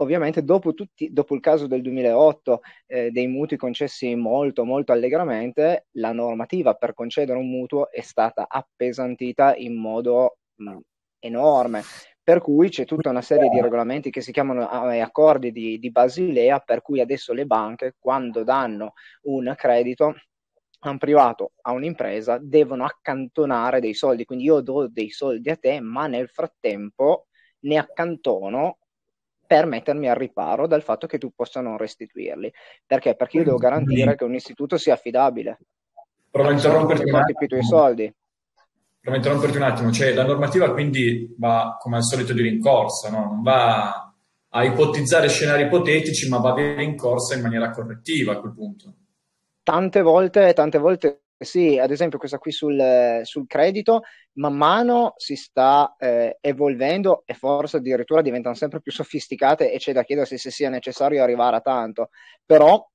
Ovviamente 0.01 0.43
dopo, 0.43 0.73
tutti, 0.73 1.13
dopo 1.13 1.35
il 1.35 1.41
caso 1.41 1.67
del 1.67 1.83
2008 1.83 2.61
eh, 2.87 3.11
dei 3.11 3.27
mutui 3.27 3.55
concessi 3.55 4.15
molto 4.15 4.65
molto 4.65 4.91
allegramente, 4.91 5.87
la 5.91 6.11
normativa 6.11 6.73
per 6.73 6.95
concedere 6.95 7.37
un 7.37 7.47
mutuo 7.47 7.91
è 7.91 8.01
stata 8.01 8.47
appesantita 8.49 9.55
in 9.55 9.79
modo 9.79 10.37
mh, 10.55 10.77
enorme. 11.19 11.83
Per 12.23 12.41
cui 12.41 12.69
c'è 12.69 12.85
tutta 12.85 13.11
una 13.11 13.21
serie 13.21 13.49
di 13.49 13.61
regolamenti 13.61 14.09
che 14.09 14.21
si 14.21 14.31
chiamano 14.31 14.91
eh, 14.91 14.99
accordi 14.99 15.51
di, 15.51 15.77
di 15.77 15.91
Basilea, 15.91 16.59
per 16.59 16.81
cui 16.81 16.99
adesso 16.99 17.31
le 17.33 17.45
banche, 17.45 17.95
quando 17.99 18.43
danno 18.43 18.93
un 19.23 19.53
credito, 19.55 20.15
a 20.79 20.89
un 20.89 20.97
privato, 20.97 21.51
a 21.61 21.73
un'impresa, 21.73 22.39
devono 22.41 22.85
accantonare 22.85 23.79
dei 23.79 23.93
soldi. 23.93 24.25
Quindi 24.25 24.45
io 24.45 24.61
do 24.61 24.87
dei 24.87 25.11
soldi 25.11 25.51
a 25.51 25.57
te, 25.57 25.79
ma 25.79 26.07
nel 26.07 26.27
frattempo 26.27 27.27
ne 27.61 27.77
accantono 27.77 28.77
per 29.51 29.65
mettermi 29.65 30.07
al 30.07 30.15
riparo 30.15 30.65
dal 30.65 30.81
fatto 30.81 31.07
che 31.07 31.17
tu 31.17 31.33
possa 31.35 31.59
non 31.59 31.75
restituirli. 31.75 32.53
Perché? 32.85 33.15
Perché 33.17 33.39
io 33.39 33.43
devo 33.43 33.57
garantire 33.57 34.15
che 34.15 34.23
un 34.23 34.33
istituto 34.33 34.77
sia 34.77 34.93
affidabile. 34.93 35.59
Provo 36.29 36.47
a 36.47 36.53
interromperti 36.53 37.09
un 37.09 37.15
attimo. 37.15 37.39
i 37.41 37.47
tuoi 37.47 37.63
soldi. 37.63 38.15
Provo 39.01 39.17
a 39.17 39.19
interromperti 39.19 39.57
un 39.57 39.63
attimo. 39.63 39.91
Cioè, 39.91 40.13
la 40.13 40.23
normativa 40.23 40.71
quindi 40.71 41.35
va 41.37 41.75
come 41.77 41.97
al 41.97 42.05
solito 42.05 42.31
di 42.31 42.43
rincorsa, 42.43 43.09
no? 43.09 43.25
non 43.25 43.41
va 43.41 44.13
a 44.47 44.63
ipotizzare 44.63 45.27
scenari 45.27 45.63
ipotetici, 45.63 46.29
ma 46.29 46.37
va 46.37 46.53
di 46.53 46.73
rincorsa 46.73 47.35
in 47.35 47.41
maniera 47.41 47.71
correttiva 47.71 48.31
a 48.31 48.39
quel 48.39 48.53
punto. 48.53 48.93
Tante 49.63 50.01
volte, 50.01 50.53
tante 50.53 50.77
volte 50.77 51.23
sì, 51.45 51.79
ad 51.79 51.91
esempio 51.91 52.19
questa 52.19 52.37
qui 52.37 52.51
sul, 52.51 53.21
sul 53.23 53.47
credito, 53.47 54.01
man 54.33 54.55
mano 54.55 55.13
si 55.17 55.35
sta 55.35 55.95
eh, 55.97 56.37
evolvendo 56.39 57.23
e 57.25 57.33
forse 57.33 57.77
addirittura 57.77 58.21
diventano 58.21 58.55
sempre 58.55 58.81
più 58.81 58.91
sofisticate 58.91 59.71
e 59.71 59.77
c'è 59.77 59.93
da 59.93 60.03
chiedersi 60.03 60.37
se 60.37 60.51
sia 60.51 60.69
necessario 60.69 61.23
arrivare 61.23 61.57
a 61.57 61.61
tanto, 61.61 62.09
però 62.45 62.87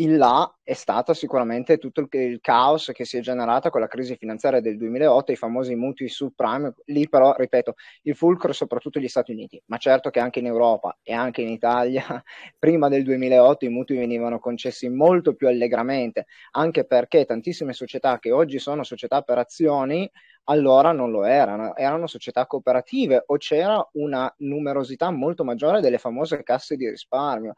il 0.00 0.16
là 0.16 0.52
è 0.62 0.72
stato 0.72 1.12
sicuramente 1.12 1.78
tutto 1.78 2.00
il, 2.00 2.08
il, 2.10 2.40
caos 2.40 2.90
che 2.92 3.04
si 3.04 3.18
è 3.18 3.20
generato 3.20 3.70
con 3.70 3.80
la 3.80 3.86
crisi 3.86 4.16
finanziaria 4.16 4.60
del 4.60 4.76
2008, 4.78 5.32
i 5.32 5.36
famosi 5.36 5.74
mutui 5.74 6.08
subprime. 6.08 6.74
Lì 6.86 7.08
però, 7.08 7.34
ripeto, 7.36 7.74
il 8.02 8.16
fulcro 8.16 8.52
soprattutto 8.52 8.98
gli 8.98 9.08
Stati 9.08 9.32
Uniti, 9.32 9.62
ma 9.66 9.76
certo 9.76 10.10
che 10.10 10.18
anche 10.18 10.38
in 10.38 10.46
Europa 10.46 10.98
e 11.02 11.12
anche 11.12 11.42
in 11.42 11.48
Italia, 11.48 12.04
prima 12.58 12.88
del 12.88 13.04
2008 13.04 13.66
i 13.66 13.68
mutui 13.68 13.98
venivano 13.98 14.38
concessi 14.38 14.88
molto 14.88 15.34
più 15.34 15.48
allegramente, 15.48 16.26
anche 16.52 16.84
perché 16.84 17.24
tantissime 17.26 17.72
società 17.74 18.18
che 18.18 18.32
oggi 18.32 18.58
sono 18.58 18.82
società 18.82 19.20
per 19.22 19.38
azioni 19.38 20.10
allora 20.50 20.90
non 20.90 21.12
lo 21.12 21.24
erano, 21.24 21.76
erano 21.76 22.08
società 22.08 22.44
cooperative 22.46 23.22
o 23.24 23.36
c'era 23.36 23.88
una 23.92 24.32
numerosità 24.38 25.10
molto 25.10 25.44
maggiore 25.44 25.80
delle 25.80 25.98
famose 25.98 26.42
casse 26.42 26.76
di 26.76 26.88
risparmio. 26.88 27.54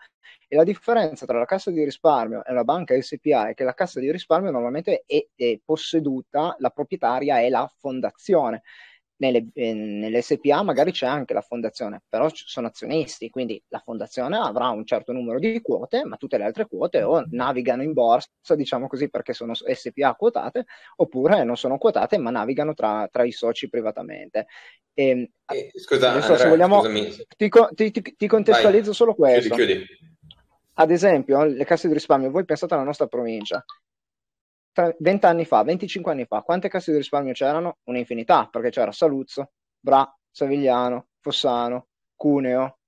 E 0.47 0.55
la 0.55 0.63
differenza 0.63 1.25
tra 1.25 1.39
la 1.39 1.47
cassa 1.47 1.71
di 1.71 1.83
risparmio 1.83 2.45
e 2.45 2.53
la 2.53 2.65
banca 2.65 2.95
SPA 3.01 3.49
è 3.49 3.55
che 3.55 3.65
la 3.65 3.73
cassa 3.73 3.99
di 3.99 4.13
risparmio 4.13 4.51
normalmente 4.51 5.05
è, 5.07 5.27
è 5.35 5.59
posseduta, 5.65 6.55
la 6.59 6.69
proprietaria 6.69 7.41
è 7.41 7.49
la 7.49 7.67
fondazione 7.79 8.63
nelle, 9.23 9.47
eh, 9.55 9.73
nelle 9.73 10.21
SPA 10.21 10.63
magari 10.63 10.91
c'è 10.91 11.07
anche 11.07 11.33
la 11.33 11.43
fondazione, 11.43 12.03
però 12.09 12.29
sono 12.33 12.67
azionisti, 12.67 13.31
quindi 13.31 13.63
la 13.69 13.79
fondazione 13.79 14.37
avrà 14.37 14.69
un 14.71 14.85
certo 14.85 15.13
numero 15.13 15.39
di 15.39 15.61
quote, 15.61 16.05
ma 16.05 16.17
tutte 16.17 16.39
le 16.39 16.45
altre 16.45 16.67
quote 16.67 17.03
o 17.03 17.25
navigano 17.31 17.85
in 17.85 17.93
borsa, 17.93 18.29
diciamo 18.57 18.89
così, 18.89 19.09
perché 19.09 19.33
sono 19.33 19.55
SPA 19.55 20.15
quotate, 20.15 20.67
oppure 20.97 21.45
non 21.45 21.57
sono 21.57 21.79
quotate, 21.79 22.19
ma 22.19 22.31
navigano 22.31 22.75
tra, 22.75 23.09
tra 23.11 23.25
i 23.25 23.31
soci 23.31 23.69
privatamente. 23.69 24.47
E, 24.93 25.09
ehm, 25.09 25.27
eh, 25.47 25.71
scusa, 25.75 26.11
adesso, 26.11 26.33
Andrea, 26.33 26.49
vogliamo, 26.49 26.83
ti, 27.37 27.49
ti, 27.93 28.17
ti, 28.17 28.27
contestualizzo 28.27 28.87
Vai. 28.87 28.95
solo 28.95 29.15
questo. 29.15 29.55
Chiudi, 29.55 29.73
chiudi. 29.73 30.11
Ad 30.75 30.91
esempio, 30.91 31.45
le 31.45 31.65
casse 31.65 31.87
di 31.87 31.95
risparmio, 31.95 32.31
voi 32.31 32.45
pensate 32.45 32.75
alla 32.75 32.83
nostra 32.83 33.07
provincia, 33.07 33.63
20 34.73 35.27
anni 35.27 35.45
fa, 35.45 35.63
25 35.63 36.13
anni 36.13 36.25
fa, 36.25 36.43
quante 36.43 36.69
casse 36.69 36.93
di 36.93 36.99
risparmio 36.99 37.33
c'erano? 37.33 37.79
Un'infinità, 37.85 38.49
perché 38.51 38.71
c'era 38.71 38.93
Saluzzo, 38.93 39.53
Bra, 39.79 40.11
Savigliano, 40.31 41.09
Fossano, 41.21 41.89
Cuneo, 42.17 42.79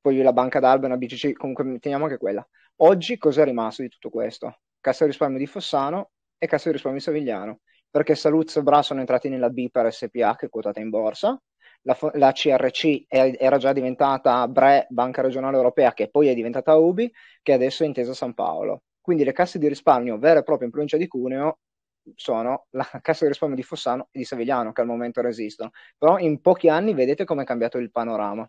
poi 0.00 0.20
la 0.22 0.32
Banca 0.32 0.60
d'Albena, 0.60 0.96
BCC, 0.96 1.32
comunque 1.32 1.78
teniamo 1.78 2.04
anche 2.04 2.18
quella. 2.18 2.46
Oggi 2.76 3.18
cos'è 3.18 3.44
rimasto 3.44 3.82
di 3.82 3.88
tutto 3.88 4.10
questo? 4.10 4.60
Cassa 4.80 5.04
di 5.04 5.10
risparmio 5.10 5.38
di 5.38 5.46
Fossano 5.46 6.10
e 6.38 6.46
Cassa 6.46 6.66
di 6.66 6.72
risparmio 6.72 7.00
di 7.00 7.04
Savigliano, 7.04 7.60
perché 7.90 8.14
Saluzzo 8.14 8.60
e 8.60 8.62
Bra 8.62 8.82
sono 8.82 9.00
entrati 9.00 9.28
nella 9.28 9.50
BIPER 9.50 9.92
SPA, 9.92 10.36
che 10.36 10.46
è 10.46 10.48
quotata 10.48 10.80
in 10.80 10.90
borsa, 10.90 11.40
la, 11.82 11.96
la, 12.14 12.32
CRC 12.32 13.04
era 13.08 13.58
già 13.58 13.72
diventata 13.72 14.46
BRE, 14.48 14.86
Banca 14.88 15.22
Regionale 15.22 15.56
Europea, 15.56 15.92
che 15.92 16.08
poi 16.08 16.28
è 16.28 16.34
diventata 16.34 16.76
UBI, 16.76 17.12
che 17.42 17.52
adesso 17.52 17.82
è 17.82 17.86
intesa 17.86 18.14
San 18.14 18.34
Paolo. 18.34 18.82
Quindi 19.04 19.22
le 19.24 19.32
casse 19.32 19.58
di 19.58 19.68
risparmio 19.68 20.16
vere 20.16 20.38
e 20.38 20.42
proprie 20.42 20.64
in 20.64 20.72
provincia 20.72 20.96
di 20.96 21.06
Cuneo 21.06 21.58
sono 22.14 22.68
la 22.70 22.88
cassa 23.02 23.24
di 23.24 23.32
risparmio 23.32 23.54
di 23.54 23.62
Fossano 23.62 24.08
e 24.10 24.18
di 24.20 24.24
Savigliano 24.24 24.72
che 24.72 24.80
al 24.80 24.86
momento 24.86 25.20
resistono. 25.20 25.72
Però 25.98 26.16
in 26.16 26.40
pochi 26.40 26.70
anni 26.70 26.94
vedete 26.94 27.26
come 27.26 27.42
è 27.42 27.44
cambiato 27.44 27.76
il 27.76 27.90
panorama. 27.90 28.48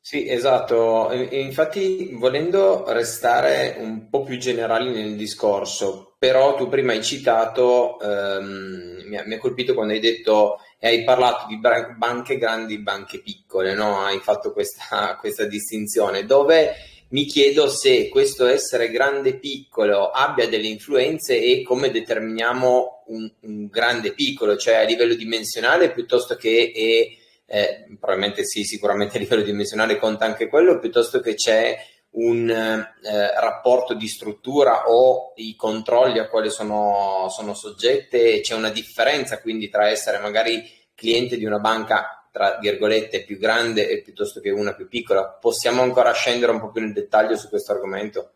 Sì, 0.00 0.28
esatto. 0.28 1.12
Infatti, 1.12 2.12
volendo 2.14 2.90
restare 2.92 3.76
un 3.78 4.08
po' 4.10 4.24
più 4.24 4.36
generali 4.36 4.90
nel 4.90 5.14
discorso, 5.14 6.16
però 6.18 6.56
tu 6.56 6.68
prima 6.68 6.90
hai 6.90 7.04
citato, 7.04 8.00
ehm, 8.00 9.04
mi, 9.06 9.16
ha, 9.16 9.38
colpito 9.38 9.74
quando 9.74 9.92
hai 9.92 10.00
detto 10.00 10.58
e 10.76 10.88
hai 10.88 11.04
parlato 11.04 11.46
di 11.46 11.60
banche 11.60 12.36
grandi 12.36 12.74
e 12.74 12.80
banche 12.80 13.20
piccole, 13.20 13.74
no? 13.74 14.00
Hai 14.00 14.18
fatto 14.18 14.52
questa, 14.52 15.16
questa 15.20 15.44
distinzione, 15.44 16.24
dove 16.24 16.74
mi 17.10 17.24
chiedo 17.24 17.68
se 17.68 18.08
questo 18.08 18.46
essere 18.46 18.90
grande 18.90 19.30
e 19.30 19.38
piccolo 19.38 20.10
abbia 20.10 20.48
delle 20.48 20.68
influenze 20.68 21.40
e 21.40 21.62
come 21.62 21.90
determiniamo 21.90 23.04
un, 23.06 23.30
un 23.40 23.66
grande 23.66 24.12
piccolo, 24.12 24.56
cioè 24.56 24.76
a 24.76 24.82
livello 24.82 25.14
dimensionale 25.14 25.90
piuttosto 25.90 26.36
che 26.36 26.72
è 26.72 27.52
eh, 27.52 27.84
probabilmente 27.98 28.44
sì, 28.44 28.62
sicuramente 28.62 29.16
a 29.16 29.20
livello 29.20 29.42
dimensionale 29.42 29.98
conta 29.98 30.24
anche 30.24 30.48
quello, 30.48 30.78
piuttosto 30.78 31.20
che 31.20 31.34
c'è 31.34 31.76
un 32.12 32.48
eh, 32.48 33.40
rapporto 33.40 33.94
di 33.94 34.06
struttura 34.06 34.84
o 34.88 35.32
i 35.36 35.56
controlli 35.56 36.18
a 36.18 36.28
quali 36.28 36.50
sono, 36.50 37.26
sono 37.28 37.54
soggette, 37.54 38.40
c'è 38.40 38.54
una 38.54 38.70
differenza 38.70 39.40
quindi 39.40 39.68
tra 39.68 39.88
essere 39.88 40.18
magari 40.18 40.62
cliente 40.94 41.36
di 41.36 41.44
una 41.44 41.58
banca 41.58 42.19
tra 42.30 42.58
virgolette 42.58 43.24
più 43.24 43.38
grande 43.38 43.88
e 43.88 44.02
piuttosto 44.02 44.40
che 44.40 44.50
una 44.50 44.74
più 44.74 44.88
piccola. 44.88 45.26
Possiamo 45.28 45.82
ancora 45.82 46.12
scendere 46.12 46.52
un 46.52 46.60
po' 46.60 46.70
più 46.70 46.80
nel 46.82 46.92
dettaglio 46.92 47.36
su 47.36 47.48
questo 47.48 47.72
argomento? 47.72 48.34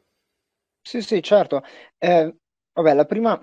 Sì, 0.82 1.00
sì, 1.00 1.22
certo. 1.22 1.62
Eh, 1.98 2.34
vabbè, 2.72 2.94
la 2.94 3.06
prima, 3.06 3.38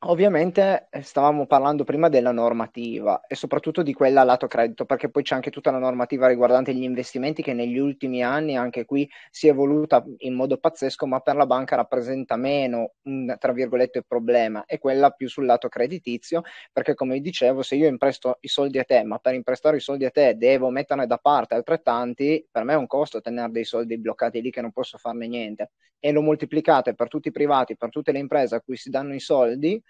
Ovviamente 0.00 0.88
eh, 0.90 1.00
stavamo 1.02 1.46
parlando 1.46 1.82
prima 1.82 2.10
della 2.10 2.30
normativa 2.30 3.22
e 3.26 3.34
soprattutto 3.34 3.82
di 3.82 3.94
quella 3.94 4.22
lato 4.24 4.46
credito, 4.46 4.84
perché 4.84 5.08
poi 5.08 5.22
c'è 5.22 5.34
anche 5.34 5.50
tutta 5.50 5.70
la 5.70 5.78
normativa 5.78 6.28
riguardante 6.28 6.74
gli 6.74 6.82
investimenti 6.82 7.42
che 7.42 7.54
negli 7.54 7.78
ultimi 7.78 8.22
anni 8.22 8.56
anche 8.58 8.84
qui 8.84 9.08
si 9.30 9.46
è 9.48 9.50
evoluta 9.50 10.04
in 10.18 10.34
modo 10.34 10.58
pazzesco, 10.58 11.06
ma 11.06 11.20
per 11.20 11.34
la 11.36 11.46
banca 11.46 11.76
rappresenta 11.76 12.36
meno 12.36 12.92
un 13.04 13.34
tra 13.38 13.52
virgolette 13.52 14.02
problema. 14.06 14.64
E 14.66 14.78
quella 14.78 15.10
più 15.10 15.28
sul 15.28 15.46
lato 15.46 15.68
creditizio, 15.68 16.42
perché 16.72 16.94
come 16.94 17.18
dicevo, 17.20 17.62
se 17.62 17.74
io 17.76 17.88
impresto 17.88 18.36
i 18.42 18.48
soldi 18.48 18.78
a 18.78 18.84
te, 18.84 19.02
ma 19.02 19.18
per 19.18 19.32
imprestare 19.34 19.78
i 19.78 19.80
soldi 19.80 20.04
a 20.04 20.10
te 20.10 20.36
devo 20.36 20.68
metterne 20.68 21.06
da 21.06 21.16
parte 21.16 21.54
altrettanti, 21.54 22.46
per 22.50 22.64
me 22.64 22.74
è 22.74 22.76
un 22.76 22.86
costo 22.86 23.20
tenere 23.22 23.50
dei 23.50 23.64
soldi 23.64 23.98
bloccati 23.98 24.42
lì 24.42 24.50
che 24.50 24.60
non 24.60 24.72
posso 24.72 24.98
farne 24.98 25.26
niente. 25.26 25.70
E 25.98 26.12
lo 26.12 26.20
moltiplicate 26.20 26.94
per 26.94 27.08
tutti 27.08 27.28
i 27.28 27.32
privati, 27.32 27.76
per 27.76 27.88
tutte 27.88 28.12
le 28.12 28.18
imprese 28.18 28.54
a 28.54 28.60
cui 28.60 28.76
si 28.76 28.90
danno 28.90 29.14
i 29.14 29.20
soldi 29.20 29.82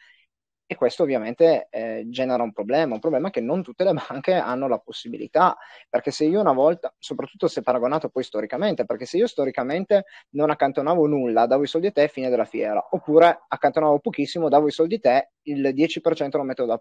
e 0.66 0.74
questo 0.74 1.04
ovviamente 1.04 1.68
eh, 1.70 2.04
genera 2.08 2.42
un 2.42 2.52
problema, 2.52 2.94
un 2.94 3.00
problema 3.00 3.30
che 3.30 3.40
non 3.40 3.62
tutte 3.62 3.84
le 3.84 3.92
banche 3.92 4.34
hanno 4.34 4.68
la 4.68 4.78
possibilità, 4.78 5.56
perché 5.88 6.10
se 6.10 6.24
io 6.24 6.40
una 6.40 6.52
volta, 6.52 6.92
soprattutto 6.98 7.46
se 7.48 7.62
paragonato 7.62 8.08
poi 8.08 8.24
storicamente, 8.24 8.84
perché 8.84 9.06
se 9.06 9.16
io 9.18 9.26
storicamente 9.26 10.04
non 10.30 10.50
accantonavo 10.50 11.06
nulla, 11.06 11.46
davo 11.46 11.62
i 11.62 11.68
soldi 11.68 11.86
a 11.88 11.92
te, 11.92 12.08
fine 12.08 12.28
della 12.28 12.44
fiera, 12.44 12.84
oppure 12.90 13.44
accantonavo 13.48 14.00
pochissimo, 14.00 14.48
davo 14.48 14.66
i 14.66 14.72
soldi 14.72 14.96
a 14.96 15.00
te, 15.00 15.30
il 15.42 15.72
10% 15.72 16.36
lo 16.36 16.42
mettevo 16.42 16.68
da 16.68 16.78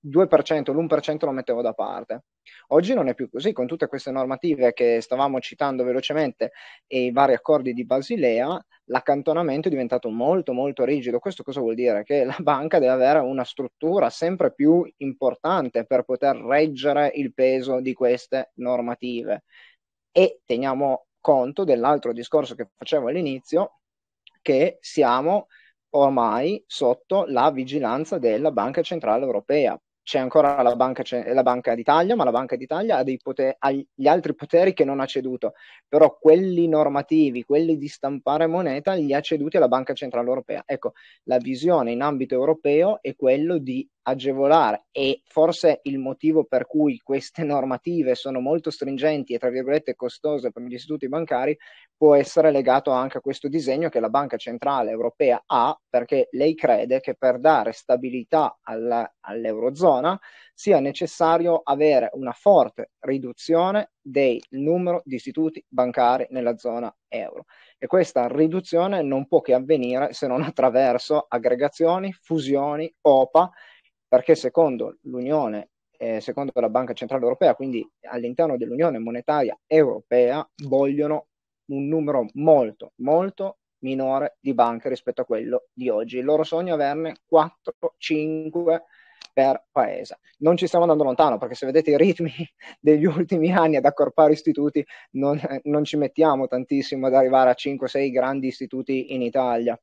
2%, 0.00 0.72
l'1% 0.72 1.24
lo 1.24 1.30
mettevo 1.32 1.62
da 1.62 1.72
parte. 1.72 2.24
Oggi 2.68 2.94
non 2.94 3.08
è 3.08 3.14
più 3.14 3.28
così, 3.28 3.52
con 3.52 3.66
tutte 3.66 3.86
queste 3.86 4.10
normative 4.10 4.72
che 4.72 5.00
stavamo 5.00 5.40
citando 5.40 5.84
velocemente 5.84 6.52
e 6.86 7.04
i 7.04 7.12
vari 7.12 7.34
accordi 7.34 7.72
di 7.72 7.84
Basilea, 7.84 8.58
l'accantonamento 8.84 9.68
è 9.68 9.70
diventato 9.70 10.08
molto 10.10 10.52
molto 10.52 10.84
rigido. 10.84 11.18
Questo 11.18 11.42
cosa 11.42 11.60
vuol 11.60 11.74
dire? 11.74 12.02
Che 12.02 12.24
la 12.24 12.36
banca 12.40 12.78
deve 12.78 12.92
avere 12.92 13.18
una 13.20 13.44
struttura 13.44 14.10
sempre 14.10 14.52
più 14.54 14.90
importante 14.98 15.84
per 15.84 16.02
poter 16.04 16.36
reggere 16.36 17.10
il 17.14 17.34
peso 17.34 17.80
di 17.80 17.92
queste 17.92 18.52
normative. 18.54 19.44
E 20.12 20.40
teniamo 20.44 21.06
conto 21.20 21.64
dell'altro 21.64 22.12
discorso 22.12 22.54
che 22.54 22.68
facevo 22.74 23.08
all'inizio, 23.08 23.80
che 24.42 24.78
siamo 24.80 25.46
ormai 25.90 26.62
sotto 26.66 27.24
la 27.26 27.50
vigilanza 27.50 28.18
della 28.18 28.50
Banca 28.50 28.82
Centrale 28.82 29.24
Europea 29.24 29.80
c'è 30.10 30.18
ancora 30.18 30.60
la 30.60 30.74
banca, 30.74 31.04
la 31.32 31.44
banca, 31.44 31.72
d'Italia, 31.76 32.16
ma 32.16 32.24
la 32.24 32.32
Banca 32.32 32.56
d'Italia 32.56 32.96
ha, 32.96 33.04
poter, 33.22 33.54
ha, 33.56 33.70
gli 33.70 34.08
altri 34.08 34.34
poteri 34.34 34.74
che 34.74 34.84
non 34.84 34.98
ha 34.98 35.04
ceduto, 35.04 35.52
però 35.86 36.18
quelli 36.18 36.66
normativi, 36.66 37.44
quelli 37.44 37.78
di 37.78 37.86
stampare 37.86 38.48
moneta, 38.48 38.94
li 38.94 39.14
ha 39.14 39.20
ceduti 39.20 39.56
alla 39.56 39.68
Banca 39.68 39.92
Centrale 39.92 40.26
Europea. 40.26 40.64
Ecco, 40.66 40.94
la 41.28 41.36
visione 41.36 41.92
in 41.92 42.02
ambito 42.02 42.34
europeo 42.34 42.98
è 43.00 43.14
quello 43.14 43.58
di 43.58 43.88
agevolare. 44.10 44.86
E 44.90 45.22
forse 45.24 45.80
il 45.84 45.98
motivo 45.98 46.44
per 46.44 46.66
cui 46.66 46.98
queste 46.98 47.42
normative 47.44 48.14
sono 48.14 48.40
molto 48.40 48.70
stringenti 48.70 49.34
e 49.34 49.38
tra 49.38 49.50
virgolette 49.50 49.94
costose 49.94 50.52
per 50.52 50.62
gli 50.62 50.74
istituti 50.74 51.08
bancari 51.08 51.56
può 51.96 52.14
essere 52.14 52.50
legato 52.50 52.90
anche 52.90 53.18
a 53.18 53.20
questo 53.20 53.48
disegno 53.48 53.88
che 53.88 54.00
la 54.00 54.08
Banca 54.08 54.36
Centrale 54.36 54.90
Europea 54.90 55.42
ha 55.46 55.78
perché 55.88 56.28
lei 56.32 56.54
crede 56.54 57.00
che 57.00 57.14
per 57.14 57.38
dare 57.38 57.72
stabilità 57.72 58.58
alla, 58.62 59.10
all'Eurozona 59.20 60.18
sia 60.54 60.78
necessario 60.78 61.60
avere 61.64 62.10
una 62.12 62.32
forte 62.32 62.90
riduzione 63.00 63.92
del 64.00 64.38
numero 64.50 65.00
di 65.04 65.14
istituti 65.14 65.64
bancari 65.66 66.26
nella 66.30 66.56
zona 66.58 66.94
euro. 67.08 67.44
E 67.78 67.86
questa 67.86 68.28
riduzione 68.28 69.02
non 69.02 69.26
può 69.26 69.40
che 69.40 69.54
avvenire 69.54 70.12
se 70.12 70.26
non 70.26 70.42
attraverso 70.42 71.24
aggregazioni, 71.28 72.12
fusioni, 72.12 72.92
OPA 73.02 73.50
perché 74.10 74.34
secondo 74.34 74.96
l'Unione, 75.02 75.68
eh, 75.96 76.20
secondo 76.20 76.50
la 76.56 76.68
Banca 76.68 76.94
Centrale 76.94 77.22
Europea, 77.22 77.54
quindi 77.54 77.88
all'interno 78.08 78.56
dell'Unione 78.56 78.98
Monetaria 78.98 79.56
Europea, 79.68 80.44
vogliono 80.64 81.28
un 81.66 81.86
numero 81.86 82.26
molto, 82.32 82.94
molto 82.96 83.58
minore 83.84 84.36
di 84.40 84.52
banche 84.52 84.88
rispetto 84.88 85.20
a 85.20 85.24
quello 85.24 85.68
di 85.72 85.88
oggi. 85.88 86.18
Il 86.18 86.24
loro 86.24 86.42
sogno 86.42 86.72
è 86.72 86.74
averne 86.74 87.18
4-5 87.32 88.80
per 89.32 89.64
paese. 89.70 90.18
Non 90.38 90.56
ci 90.56 90.66
stiamo 90.66 90.86
andando 90.86 91.04
lontano 91.04 91.38
perché 91.38 91.54
se 91.54 91.66
vedete 91.66 91.92
i 91.92 91.96
ritmi 91.96 92.32
degli 92.80 93.04
ultimi 93.04 93.52
anni 93.52 93.76
ad 93.76 93.84
accorpare 93.84 94.32
istituti 94.32 94.84
non, 95.12 95.40
non 95.62 95.84
ci 95.84 95.96
mettiamo 95.96 96.48
tantissimo 96.48 97.06
ad 97.06 97.14
arrivare 97.14 97.50
a 97.50 97.54
5-6 97.56 98.10
grandi 98.10 98.48
istituti 98.48 99.14
in 99.14 99.22
Italia. 99.22 99.80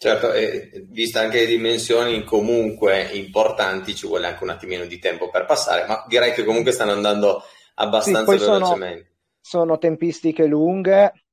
Certo, 0.00 0.32
e 0.32 0.86
vista 0.86 1.18
anche 1.18 1.40
le 1.40 1.46
dimensioni 1.46 2.22
comunque 2.22 3.02
importanti, 3.14 3.96
ci 3.96 4.06
vuole 4.06 4.28
anche 4.28 4.44
un 4.44 4.50
attimino 4.50 4.84
di 4.84 5.00
tempo 5.00 5.28
per 5.28 5.44
passare, 5.44 5.86
ma 5.88 6.04
direi 6.06 6.32
che 6.32 6.44
comunque 6.44 6.70
stanno 6.70 6.92
andando 6.92 7.42
abbastanza 7.74 8.30
sì, 8.30 8.38
velocemente. 8.38 9.16
Sono, 9.40 9.64
sono 9.64 9.78
tempistiche 9.78 10.46
lunghe 10.46 11.24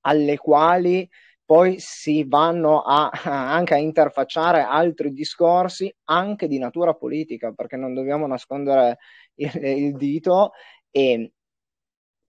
alle 0.00 0.38
quali 0.38 1.06
poi 1.44 1.78
si 1.78 2.24
vanno 2.26 2.80
a, 2.80 3.10
anche 3.22 3.74
a 3.74 3.78
interfacciare 3.78 4.62
altri 4.62 5.12
discorsi 5.12 5.94
anche 6.04 6.48
di 6.48 6.56
natura 6.56 6.94
politica, 6.94 7.52
perché 7.52 7.76
non 7.76 7.92
dobbiamo 7.92 8.26
nascondere 8.26 8.96
il, 9.34 9.52
il 9.62 9.96
dito 9.96 10.52
e 10.90 11.32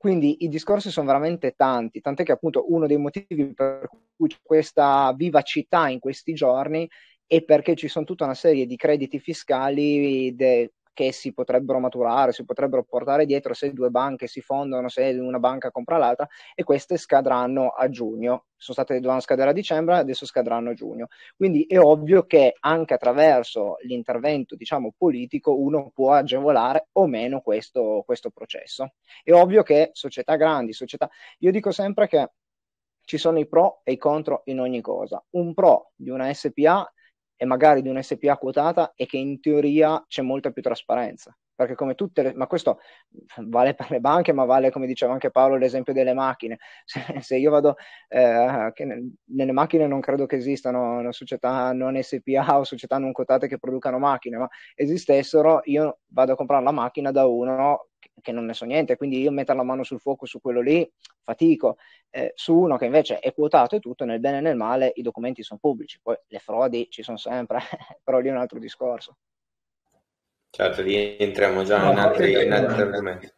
quindi 0.05 0.43
i 0.43 0.49
discorsi 0.49 0.91
sono 0.91 1.07
veramente 1.07 1.55
tanti, 1.57 1.99
tant'è 1.99 2.23
che 2.23 2.31
appunto 2.31 2.71
uno 2.71 2.85
dei 2.85 2.97
motivi 2.97 3.51
per 3.55 3.89
cui 4.15 4.27
c'è 4.27 4.37
questa 4.43 5.11
vivacità 5.17 5.89
in 5.89 5.97
questi 5.97 6.35
giorni 6.35 6.87
è 7.25 7.41
perché 7.41 7.75
ci 7.75 7.87
sono 7.87 8.05
tutta 8.05 8.25
una 8.25 8.35
serie 8.35 8.67
di 8.67 8.75
crediti 8.75 9.17
fiscali 9.17 10.35
de- 10.35 10.73
che 10.95 11.11
si 11.11 11.33
potrebbero 11.33 11.77
maturare, 11.79 12.31
si 12.31 12.45
potrebbero 12.45 12.83
portare 12.83 13.25
dietro 13.25 13.53
se 13.53 13.73
due 13.73 13.89
banche 13.89 14.27
si 14.27 14.39
fondono, 14.39 14.87
se 14.87 15.03
una 15.19 15.39
banca 15.39 15.69
compra 15.69 15.97
l'altra 15.97 16.27
e 16.55 16.63
queste 16.63 16.97
scadranno 16.97 17.67
a 17.67 17.89
giugno. 17.89 18.45
Sono 18.55 18.77
state 18.77 18.95
dovevano 18.95 19.19
scadere 19.19 19.49
a 19.49 19.53
dicembre, 19.53 19.97
adesso 19.97 20.25
scadranno 20.25 20.69
a 20.69 20.73
giugno. 20.73 21.07
Quindi 21.35 21.65
è 21.65 21.77
ovvio 21.77 22.25
che 22.25 22.55
anche 22.61 22.93
attraverso 22.93 23.75
l'intervento, 23.81 24.55
diciamo, 24.55 24.93
politico 24.97 25.59
uno 25.59 25.91
può 25.93 26.13
agevolare 26.13 26.87
o 26.93 27.05
meno 27.07 27.41
questo, 27.41 28.01
questo 28.05 28.29
processo. 28.29 28.93
È 29.21 29.33
ovvio 29.33 29.63
che 29.63 29.89
società 29.91 30.37
grandi, 30.37 30.71
società... 30.71 31.09
Io 31.39 31.51
dico 31.51 31.71
sempre 31.71 32.07
che 32.07 32.29
ci 33.01 33.17
sono 33.17 33.37
i 33.37 33.47
pro 33.47 33.81
e 33.83 33.91
i 33.91 33.97
contro 33.97 34.43
in 34.45 34.61
ogni 34.61 34.79
cosa. 34.79 35.21
Un 35.31 35.53
pro 35.53 35.91
di 35.93 36.09
una 36.09 36.33
SPA 36.33 36.89
e 37.35 37.45
magari 37.45 37.81
di 37.81 37.89
un'SPA 37.89 38.37
quotata 38.37 38.93
e 38.95 39.05
che 39.05 39.17
in 39.17 39.39
teoria 39.39 40.03
c'è 40.07 40.21
molta 40.21 40.51
più 40.51 40.61
trasparenza. 40.61 41.35
Perché 41.55 41.75
come 41.75 41.95
tutte 41.95 42.21
le, 42.21 42.33
ma 42.33 42.47
questo 42.47 42.79
vale 43.47 43.75
per 43.75 43.89
le 43.89 44.01
banche, 44.01 44.33
ma 44.33 44.43
vale 44.43 44.71
come 44.71 44.87
diceva 44.87 45.13
anche 45.13 45.31
Paolo 45.31 45.55
l'esempio 45.55 45.93
delle 45.93 46.13
macchine. 46.13 46.57
Se, 46.85 47.21
se 47.21 47.37
io 47.37 47.49
vado, 47.49 47.75
eh, 48.09 48.71
nelle 49.27 49.51
macchine 49.53 49.87
non 49.87 50.01
credo 50.01 50.25
che 50.25 50.35
esistano 50.35 50.99
una 50.99 51.13
società 51.13 51.71
non 51.71 51.97
SPA 52.01 52.59
o 52.59 52.63
società 52.65 52.97
non 52.97 53.13
quotate 53.13 53.47
che 53.47 53.57
producano 53.57 53.99
macchine, 53.99 54.37
ma 54.37 54.49
esistessero, 54.75 55.61
io 55.65 55.99
vado 56.07 56.33
a 56.33 56.35
comprare 56.35 56.63
la 56.63 56.71
macchina 56.71 57.11
da 57.11 57.25
uno 57.25 57.87
che 58.21 58.31
non 58.31 58.45
ne 58.45 58.53
so 58.53 58.65
niente, 58.65 58.97
quindi 58.97 59.19
io 59.19 59.31
mettere 59.31 59.57
la 59.57 59.63
mano 59.63 59.83
sul 59.83 59.99
fuoco 59.99 60.25
su 60.25 60.39
quello 60.41 60.61
lì 60.61 60.89
fatico, 61.23 61.77
eh, 62.09 62.31
su 62.35 62.55
uno 62.55 62.77
che 62.77 62.85
invece 62.85 63.19
è 63.19 63.33
quotato 63.33 63.75
e 63.75 63.79
tutto, 63.79 64.05
nel 64.05 64.19
bene 64.19 64.37
e 64.37 64.41
nel 64.41 64.55
male 64.55 64.91
i 64.95 65.01
documenti 65.01 65.43
sono 65.43 65.59
pubblici, 65.59 65.99
poi 66.01 66.15
le 66.27 66.39
frodi 66.39 66.87
ci 66.89 67.03
sono 67.03 67.17
sempre, 67.17 67.59
però 68.03 68.19
lì 68.19 68.29
è 68.29 68.31
un 68.31 68.37
altro 68.37 68.59
discorso. 68.59 69.17
Certo, 70.49 70.81
lì 70.81 71.17
entriamo 71.17 71.63
già 71.63 71.83
no, 71.83 71.91
in 71.91 71.97
altri, 71.97 72.35
argomenti. 72.35 73.29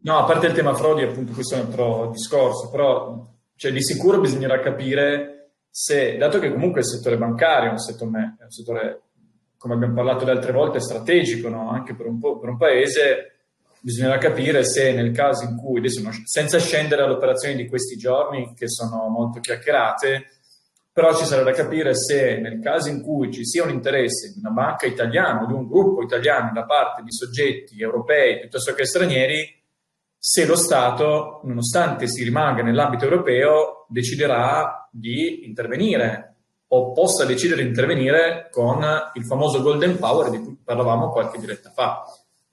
No, 0.00 0.18
a 0.18 0.24
parte 0.24 0.46
il 0.46 0.54
tema 0.54 0.74
frodi, 0.74 1.02
appunto, 1.02 1.32
questo 1.32 1.54
è 1.54 1.58
un 1.58 1.66
altro 1.66 2.10
discorso, 2.10 2.70
però 2.70 3.26
cioè, 3.56 3.72
di 3.72 3.82
sicuro 3.82 4.20
bisognerà 4.20 4.60
capire 4.60 5.38
se, 5.68 6.16
dato 6.16 6.38
che 6.38 6.50
comunque 6.50 6.80
il 6.80 6.86
settore 6.86 7.18
bancario 7.18 7.68
è 7.68 7.72
un 7.72 7.78
settore, 7.78 8.36
è 8.38 8.44
un 8.44 8.50
settore 8.50 9.02
come 9.58 9.74
abbiamo 9.74 9.94
parlato 9.94 10.24
le 10.24 10.30
altre 10.30 10.52
volte, 10.52 10.80
strategico 10.80 11.48
no? 11.48 11.70
anche 11.70 11.94
per 11.94 12.06
un, 12.06 12.18
per 12.20 12.48
un, 12.48 12.56
paese, 12.56 13.37
bisognerà 13.80 14.18
capire 14.18 14.64
se 14.64 14.92
nel 14.92 15.12
caso 15.12 15.44
in 15.44 15.56
cui, 15.56 15.78
adesso 15.78 16.00
senza 16.24 16.58
scendere 16.58 17.02
alle 17.02 17.14
operazioni 17.14 17.54
di 17.54 17.66
questi 17.66 17.96
giorni 17.96 18.54
che 18.54 18.68
sono 18.68 19.08
molto 19.08 19.40
chiacchierate, 19.40 20.26
però 20.92 21.14
ci 21.14 21.24
sarà 21.24 21.42
da 21.42 21.52
capire 21.52 21.94
se 21.94 22.38
nel 22.38 22.60
caso 22.60 22.88
in 22.88 23.02
cui 23.02 23.32
ci 23.32 23.46
sia 23.46 23.62
un 23.62 23.70
interesse 23.70 24.32
di 24.32 24.40
una 24.40 24.50
banca 24.50 24.86
italiana 24.86 25.42
o 25.42 25.46
di 25.46 25.52
un 25.52 25.68
gruppo 25.68 26.02
italiano 26.02 26.50
da 26.52 26.64
parte 26.64 27.02
di 27.02 27.12
soggetti 27.12 27.80
europei 27.80 28.40
piuttosto 28.40 28.74
che 28.74 28.84
stranieri, 28.84 29.56
se 30.18 30.44
lo 30.44 30.56
Stato, 30.56 31.40
nonostante 31.44 32.08
si 32.08 32.24
rimanga 32.24 32.62
nell'ambito 32.62 33.04
europeo, 33.04 33.86
deciderà 33.88 34.88
di 34.90 35.46
intervenire 35.46 36.34
o 36.70 36.92
possa 36.92 37.24
decidere 37.24 37.62
di 37.62 37.68
intervenire 37.68 38.48
con 38.50 38.84
il 39.14 39.24
famoso 39.24 39.62
Golden 39.62 39.98
Power 39.98 40.30
di 40.30 40.38
cui 40.38 40.58
parlavamo 40.62 41.10
qualche 41.10 41.38
diretta 41.38 41.70
fa. 41.70 42.02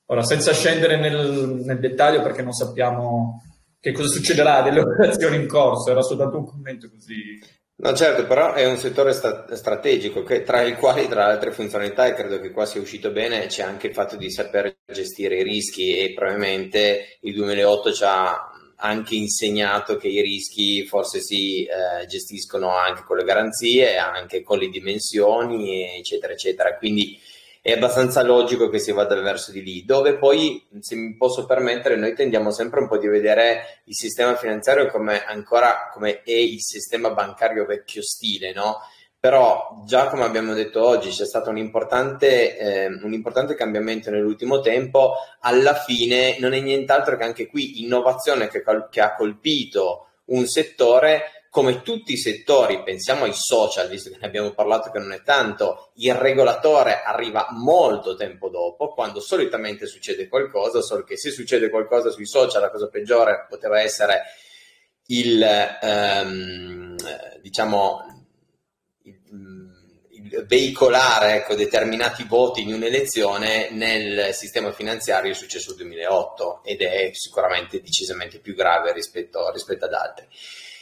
Ora, 0.08 0.24
senza 0.24 0.54
scendere 0.54 0.98
nel, 0.98 1.62
nel 1.64 1.80
dettaglio 1.80 2.22
perché 2.22 2.44
non 2.44 2.54
sappiamo 2.54 3.42
che 3.80 3.92
cosa 3.92 4.08
succederà 4.08 4.62
delle 4.62 4.82
operazioni 4.86 5.38
in 5.38 5.48
corso, 5.48 5.92
era 5.92 6.02
soltanto 6.02 6.38
un 6.38 6.46
commento 6.46 6.90
così. 6.90 7.40
No, 7.78 7.94
certo, 7.94 8.26
però 8.26 8.54
è 8.54 8.66
un 8.66 8.78
settore 8.78 9.12
sta- 9.12 9.54
strategico 9.54 10.24
che, 10.24 10.44
tra 10.44 10.62
il 10.62 10.78
quale, 10.78 11.08
tra 11.08 11.28
le 11.28 11.34
altre 11.34 11.52
funzionalità, 11.52 12.06
e 12.06 12.14
credo 12.14 12.40
che 12.40 12.52
qua 12.52 12.66
sia 12.66 12.80
uscito 12.80 13.12
bene, 13.12 13.48
c'è 13.48 13.64
anche 13.64 13.88
il 13.88 13.94
fatto 13.94 14.16
di 14.16 14.32
saper 14.32 14.78
gestire 14.86 15.40
i 15.40 15.44
rischi 15.44 15.98
e 15.98 16.14
probabilmente 16.14 17.18
il 17.22 17.34
2008 17.34 17.92
ci 17.92 18.04
ha 18.06 18.50
anche 18.78 19.16
insegnato 19.16 19.98
che 19.98 20.08
i 20.08 20.22
rischi 20.22 20.86
forse 20.86 21.22
si 21.22 21.64
eh, 21.66 22.06
gestiscono 22.08 22.76
anche 22.76 23.04
con 23.04 23.18
le 23.18 23.24
garanzie, 23.24 23.98
anche 23.98 24.42
con 24.42 24.58
le 24.58 24.70
dimensioni, 24.70 25.98
eccetera, 25.98 26.34
eccetera. 26.34 26.78
Quindi 26.78 27.20
è 27.66 27.72
abbastanza 27.72 28.22
logico 28.22 28.70
che 28.70 28.78
si 28.78 28.92
vada 28.92 29.20
verso 29.20 29.52
di 29.52 29.64
lì, 29.64 29.86
dove 29.86 30.20
poi, 30.20 30.68
se 30.82 30.94
mi 30.94 31.16
posso 31.18 31.48
permettere, 31.48 31.96
noi 31.96 32.14
tendiamo 32.14 32.52
sempre 32.52 32.80
un 32.80 32.88
po' 32.88 33.00
di 33.00 33.08
vedere 33.08 33.82
il 33.86 33.96
sistema 33.96 34.36
finanziario 34.36 34.86
come 34.92 35.26
ancora 35.26 35.90
come 35.92 36.22
è 36.22 36.32
il 36.32 36.62
sistema 36.62 37.10
bancario 37.10 37.66
vecchio 37.66 38.04
stile, 38.04 38.54
no? 38.54 38.82
però 39.20 39.82
già 39.84 40.10
come 40.10 40.26
abbiamo 40.26 40.54
detto 40.54 40.86
oggi 40.86 41.10
c'è 41.10 41.26
stato 41.26 41.50
un 41.50 41.58
importante, 41.58 42.56
eh, 42.56 42.86
un 42.86 43.14
importante, 43.14 43.56
cambiamento 43.56 44.12
nell'ultimo 44.12 44.60
tempo, 44.60 45.16
alla 45.40 45.74
fine 45.74 46.38
non 46.38 46.54
è 46.54 46.60
nient'altro 46.60 47.18
che 47.18 47.24
anche 47.24 47.48
qui 47.48 47.82
innovazione 47.82 48.48
che, 48.48 48.62
che, 48.92 49.02
ha 49.02 49.16
colpito 49.16 50.10
un 50.26 50.46
settore 50.46 51.45
come 51.56 51.84
tutti 51.84 52.12
i 52.12 52.18
settori, 52.18 52.84
pensiamo 52.84 53.24
ai 53.24 53.32
social, 53.34 53.88
visto 53.88 54.10
che 54.10 54.18
ne 54.20 54.28
abbiamo 54.28 54.52
parlato 54.52 54.92
che 54.92 55.00
non 55.00 55.14
è 55.14 55.22
tanto, 55.22 55.94
il 55.96 56.14
regolatore 56.14 57.02
arriva 57.02 57.48
molto 57.52 58.18
tempo 58.18 58.50
dopo, 58.50 58.90
quando 58.90 59.22
solitamente 59.22 59.86
succede 59.86 60.28
qualcosa, 60.28 60.82
solo 60.82 61.06
che 61.06 61.16
se 61.16 61.32
succede 61.32 61.70
qualcosa 61.70 62.10
sui 62.10 62.28
social 62.28 62.60
la 62.60 62.70
cosa 62.70 62.90
peggiore 62.90 63.46
poteva 63.48 63.80
essere 63.80 64.24
il, 65.06 65.42
ehm, 65.42 66.98
diciamo, 67.40 68.26
veicolare 70.46 71.36
ecco, 71.36 71.56
determinati 71.56 72.26
voti 72.26 72.64
in 72.64 72.74
un'elezione 72.74 73.70
nel 73.72 74.34
sistema 74.34 74.74
finanziario 74.74 75.32
è 75.32 75.36
successo 75.36 75.70
nel 75.70 75.88
2008 75.88 76.64
ed 76.66 76.82
è 76.82 77.12
sicuramente 77.14 77.80
decisamente 77.80 78.40
più 78.40 78.56
grave 78.56 78.92
rispetto, 78.92 79.50
rispetto 79.54 79.86
ad 79.86 79.94
altri. 79.94 80.28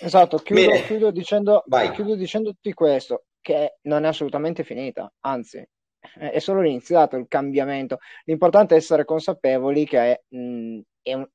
Esatto, 0.06 0.38
chiudo, 0.40 0.72
chiudo, 0.86 1.12
dicendo, 1.12 1.64
chiudo 1.94 2.16
dicendoti 2.16 2.74
questo, 2.74 3.26
che 3.40 3.78
non 3.84 4.04
è 4.04 4.08
assolutamente 4.10 4.64
finita, 4.66 5.10
anzi 5.22 5.66
è 6.18 6.40
solo 6.40 6.62
iniziato 6.62 7.16
il 7.16 7.28
cambiamento. 7.30 8.00
L'importante 8.26 8.76
è 8.76 8.78
essere 8.78 9.06
consapevoli 9.06 9.86
che 9.86 10.24
mh, 10.28 10.80
è 11.02 11.14
un, 11.14 11.26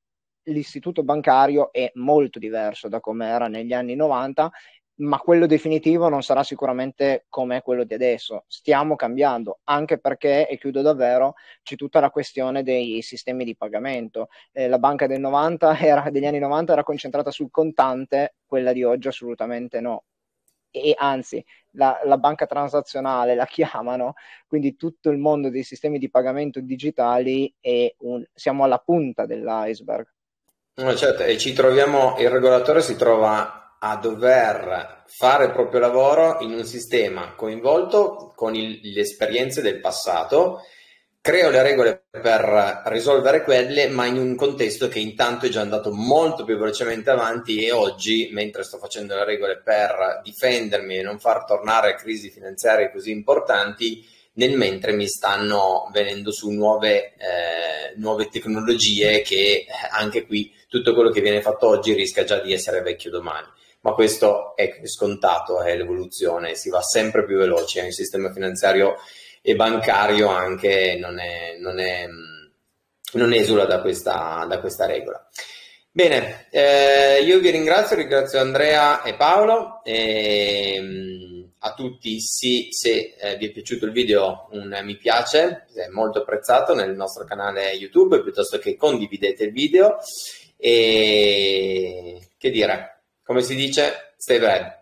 l'istituto 0.49 1.03
bancario 1.03 1.73
è 1.73 1.91
molto 1.95 2.39
diverso 2.39 2.89
da 2.89 3.01
come 3.01 3.27
era 3.27 3.49
negli 3.49 3.73
anni 3.73 3.95
90 3.95 4.51
ma 4.99 5.19
quello 5.19 5.47
definitivo 5.47 6.09
non 6.09 6.23
sarà 6.23 6.43
sicuramente 6.43 7.27
come 7.29 7.63
quello 7.63 7.85
di 7.85 7.95
adesso. 7.95 8.45
Stiamo 8.49 8.97
cambiando, 8.97 9.61
anche 9.65 9.99
perché, 9.99 10.49
e 10.49 10.59
chiudo 10.59 10.83
davvero, 10.83 11.35
c'è 11.63 11.77
tutta 11.77 12.01
la 12.01 12.11
questione 12.11 12.63
dei 12.63 13.03
sistemi 13.03 13.45
di 13.45 13.57
pagamento. 13.57 14.29
Eh, 14.53 14.69
la 14.69 14.79
banca 14.79 15.07
del 15.07 15.21
90 15.21 15.79
era, 15.79 16.11
degli 16.11 16.27
anni 16.27 16.39
90 16.39 16.73
era 16.73 16.83
concentrata 16.83 17.31
sul 17.31 17.51
contante, 17.51 18.37
quella 18.47 18.73
di 18.73 18.83
oggi 18.83 19.09
assolutamente 19.09 19.81
no. 19.81 20.05
E 20.71 20.95
anzi, 20.97 21.45
la, 21.73 22.01
la 22.05 22.19
banca 22.19 22.47
transazionale 22.47 23.35
la 23.35 23.47
chiamano, 23.47 24.15
quindi 24.47 24.77
tutto 24.77 25.11
il 25.11 25.19
mondo 25.19 25.49
dei 25.49 25.63
sistemi 25.63 25.99
di 25.99 26.11
pagamento 26.11 26.61
digitali 26.61 27.55
è 27.61 27.95
un, 27.99 28.25
siamo 28.35 28.65
alla 28.65 28.79
punta 28.79 29.27
dell'iceberg. 29.27 30.07
No, 30.75 30.95
certo, 30.95 31.23
e 31.23 31.39
ci 31.39 31.53
troviamo, 31.53 32.17
il 32.19 32.31
regolatore 32.31 32.83
si 32.83 32.95
trova 32.97 33.68
a 33.81 33.97
dover 33.97 35.05
fare 35.07 35.47
il 35.47 35.53
proprio 35.53 35.81
lavoro 35.81 36.39
in 36.41 36.53
un 36.53 36.65
sistema 36.65 37.35
coinvolto 37.35 38.33
con 38.35 38.55
il, 38.55 38.81
le 38.83 39.01
esperienze 39.01 39.63
del 39.63 39.81
passato, 39.81 40.63
creo 41.21 41.51
le 41.51 41.63
regole 41.63 42.05
per 42.11 42.83
risolvere 42.87 43.43
quelle, 43.43 43.89
ma 43.89 44.07
in 44.07 44.19
un 44.19 44.35
contesto 44.35 44.89
che 44.89 44.99
intanto 44.99 45.47
è 45.47 45.49
già 45.49 45.61
andato 45.61 45.93
molto 45.93 46.45
più 46.45 46.57
velocemente 46.57 47.11
avanti 47.11 47.65
e 47.65 47.73
oggi, 47.73 48.29
mentre 48.33 48.63
sto 48.63 48.79
facendo 48.79 49.15
le 49.15 49.25
regole 49.25 49.61
per 49.63 50.21
difendermi 50.23 50.99
e 50.99 51.03
non 51.03 51.19
far 51.19 51.45
tornare 51.45 51.97
crisi 51.97 52.31
finanziarie 52.31 52.91
così 52.91 53.11
importanti, 53.11 54.07
nel 54.35 54.57
mentre 54.57 54.93
mi 54.93 55.09
stanno 55.09 55.91
venendo 55.93 56.31
su 56.31 56.51
nuove, 56.51 57.15
eh, 57.17 57.95
nuove 57.97 58.29
tecnologie 58.29 59.21
che 59.23 59.67
anche 59.91 60.27
qui 60.27 60.53
tutto 60.69 60.95
quello 60.95 61.11
che 61.11 61.21
viene 61.21 61.43
fatto 61.43 61.67
oggi 61.67 61.93
rischia 61.93 62.25
già 62.25 62.39
di 62.41 62.53
essere 62.53 62.81
vecchio 62.83 63.11
domani 63.11 63.47
ma 63.81 63.93
questo 63.93 64.57
è 64.57 64.81
scontato, 64.85 65.63
è 65.63 65.77
l'evoluzione, 65.77 66.55
si 66.55 66.69
va 66.69 66.83
sempre 66.83 67.25
più 67.25 67.37
veloci, 67.37 67.79
il 67.79 67.93
sistema 67.93 68.33
finanziario 68.33 68.97
e 69.41 69.55
bancario 69.55 70.29
anche 70.29 70.97
non, 71.01 71.19
è, 71.19 71.57
non, 71.59 71.79
è, 71.79 72.07
non 73.13 73.33
esula 73.33 73.65
da 73.65 73.81
questa, 73.81 74.45
da 74.49 74.61
questa 74.61 74.87
regola. 74.87 75.27
Bene, 75.91 76.47
eh, 76.51 77.23
io 77.23 77.39
vi 77.41 77.51
ringrazio, 77.51 77.97
ringrazio 77.97 78.41
Andrea 78.41 79.03
e 79.03 79.15
Paolo 79.15 79.83
e 79.85 81.49
a 81.61 81.75
tutti 81.75 82.21
sì, 82.21 82.69
se 82.71 83.15
eh, 83.19 83.37
vi 83.37 83.49
è 83.49 83.51
piaciuto 83.51 83.87
il 83.87 83.93
video 83.93 84.49
un 84.53 84.79
mi 84.83 84.97
piace, 84.97 85.67
è 85.75 85.89
molto 85.89 86.21
apprezzato 86.21 86.75
nel 86.75 86.95
nostro 86.95 87.25
canale 87.25 87.73
YouTube, 87.73 88.23
piuttosto 88.23 88.59
che 88.59 88.77
condividete 88.77 89.45
il 89.45 89.53
video 89.53 89.99
e 90.57 92.31
che 92.37 92.51
dire, 92.51 92.98
come 93.29 93.43
si 93.43 93.55
dice, 93.55 94.15
stay 94.17 94.39
bad. 94.39 94.78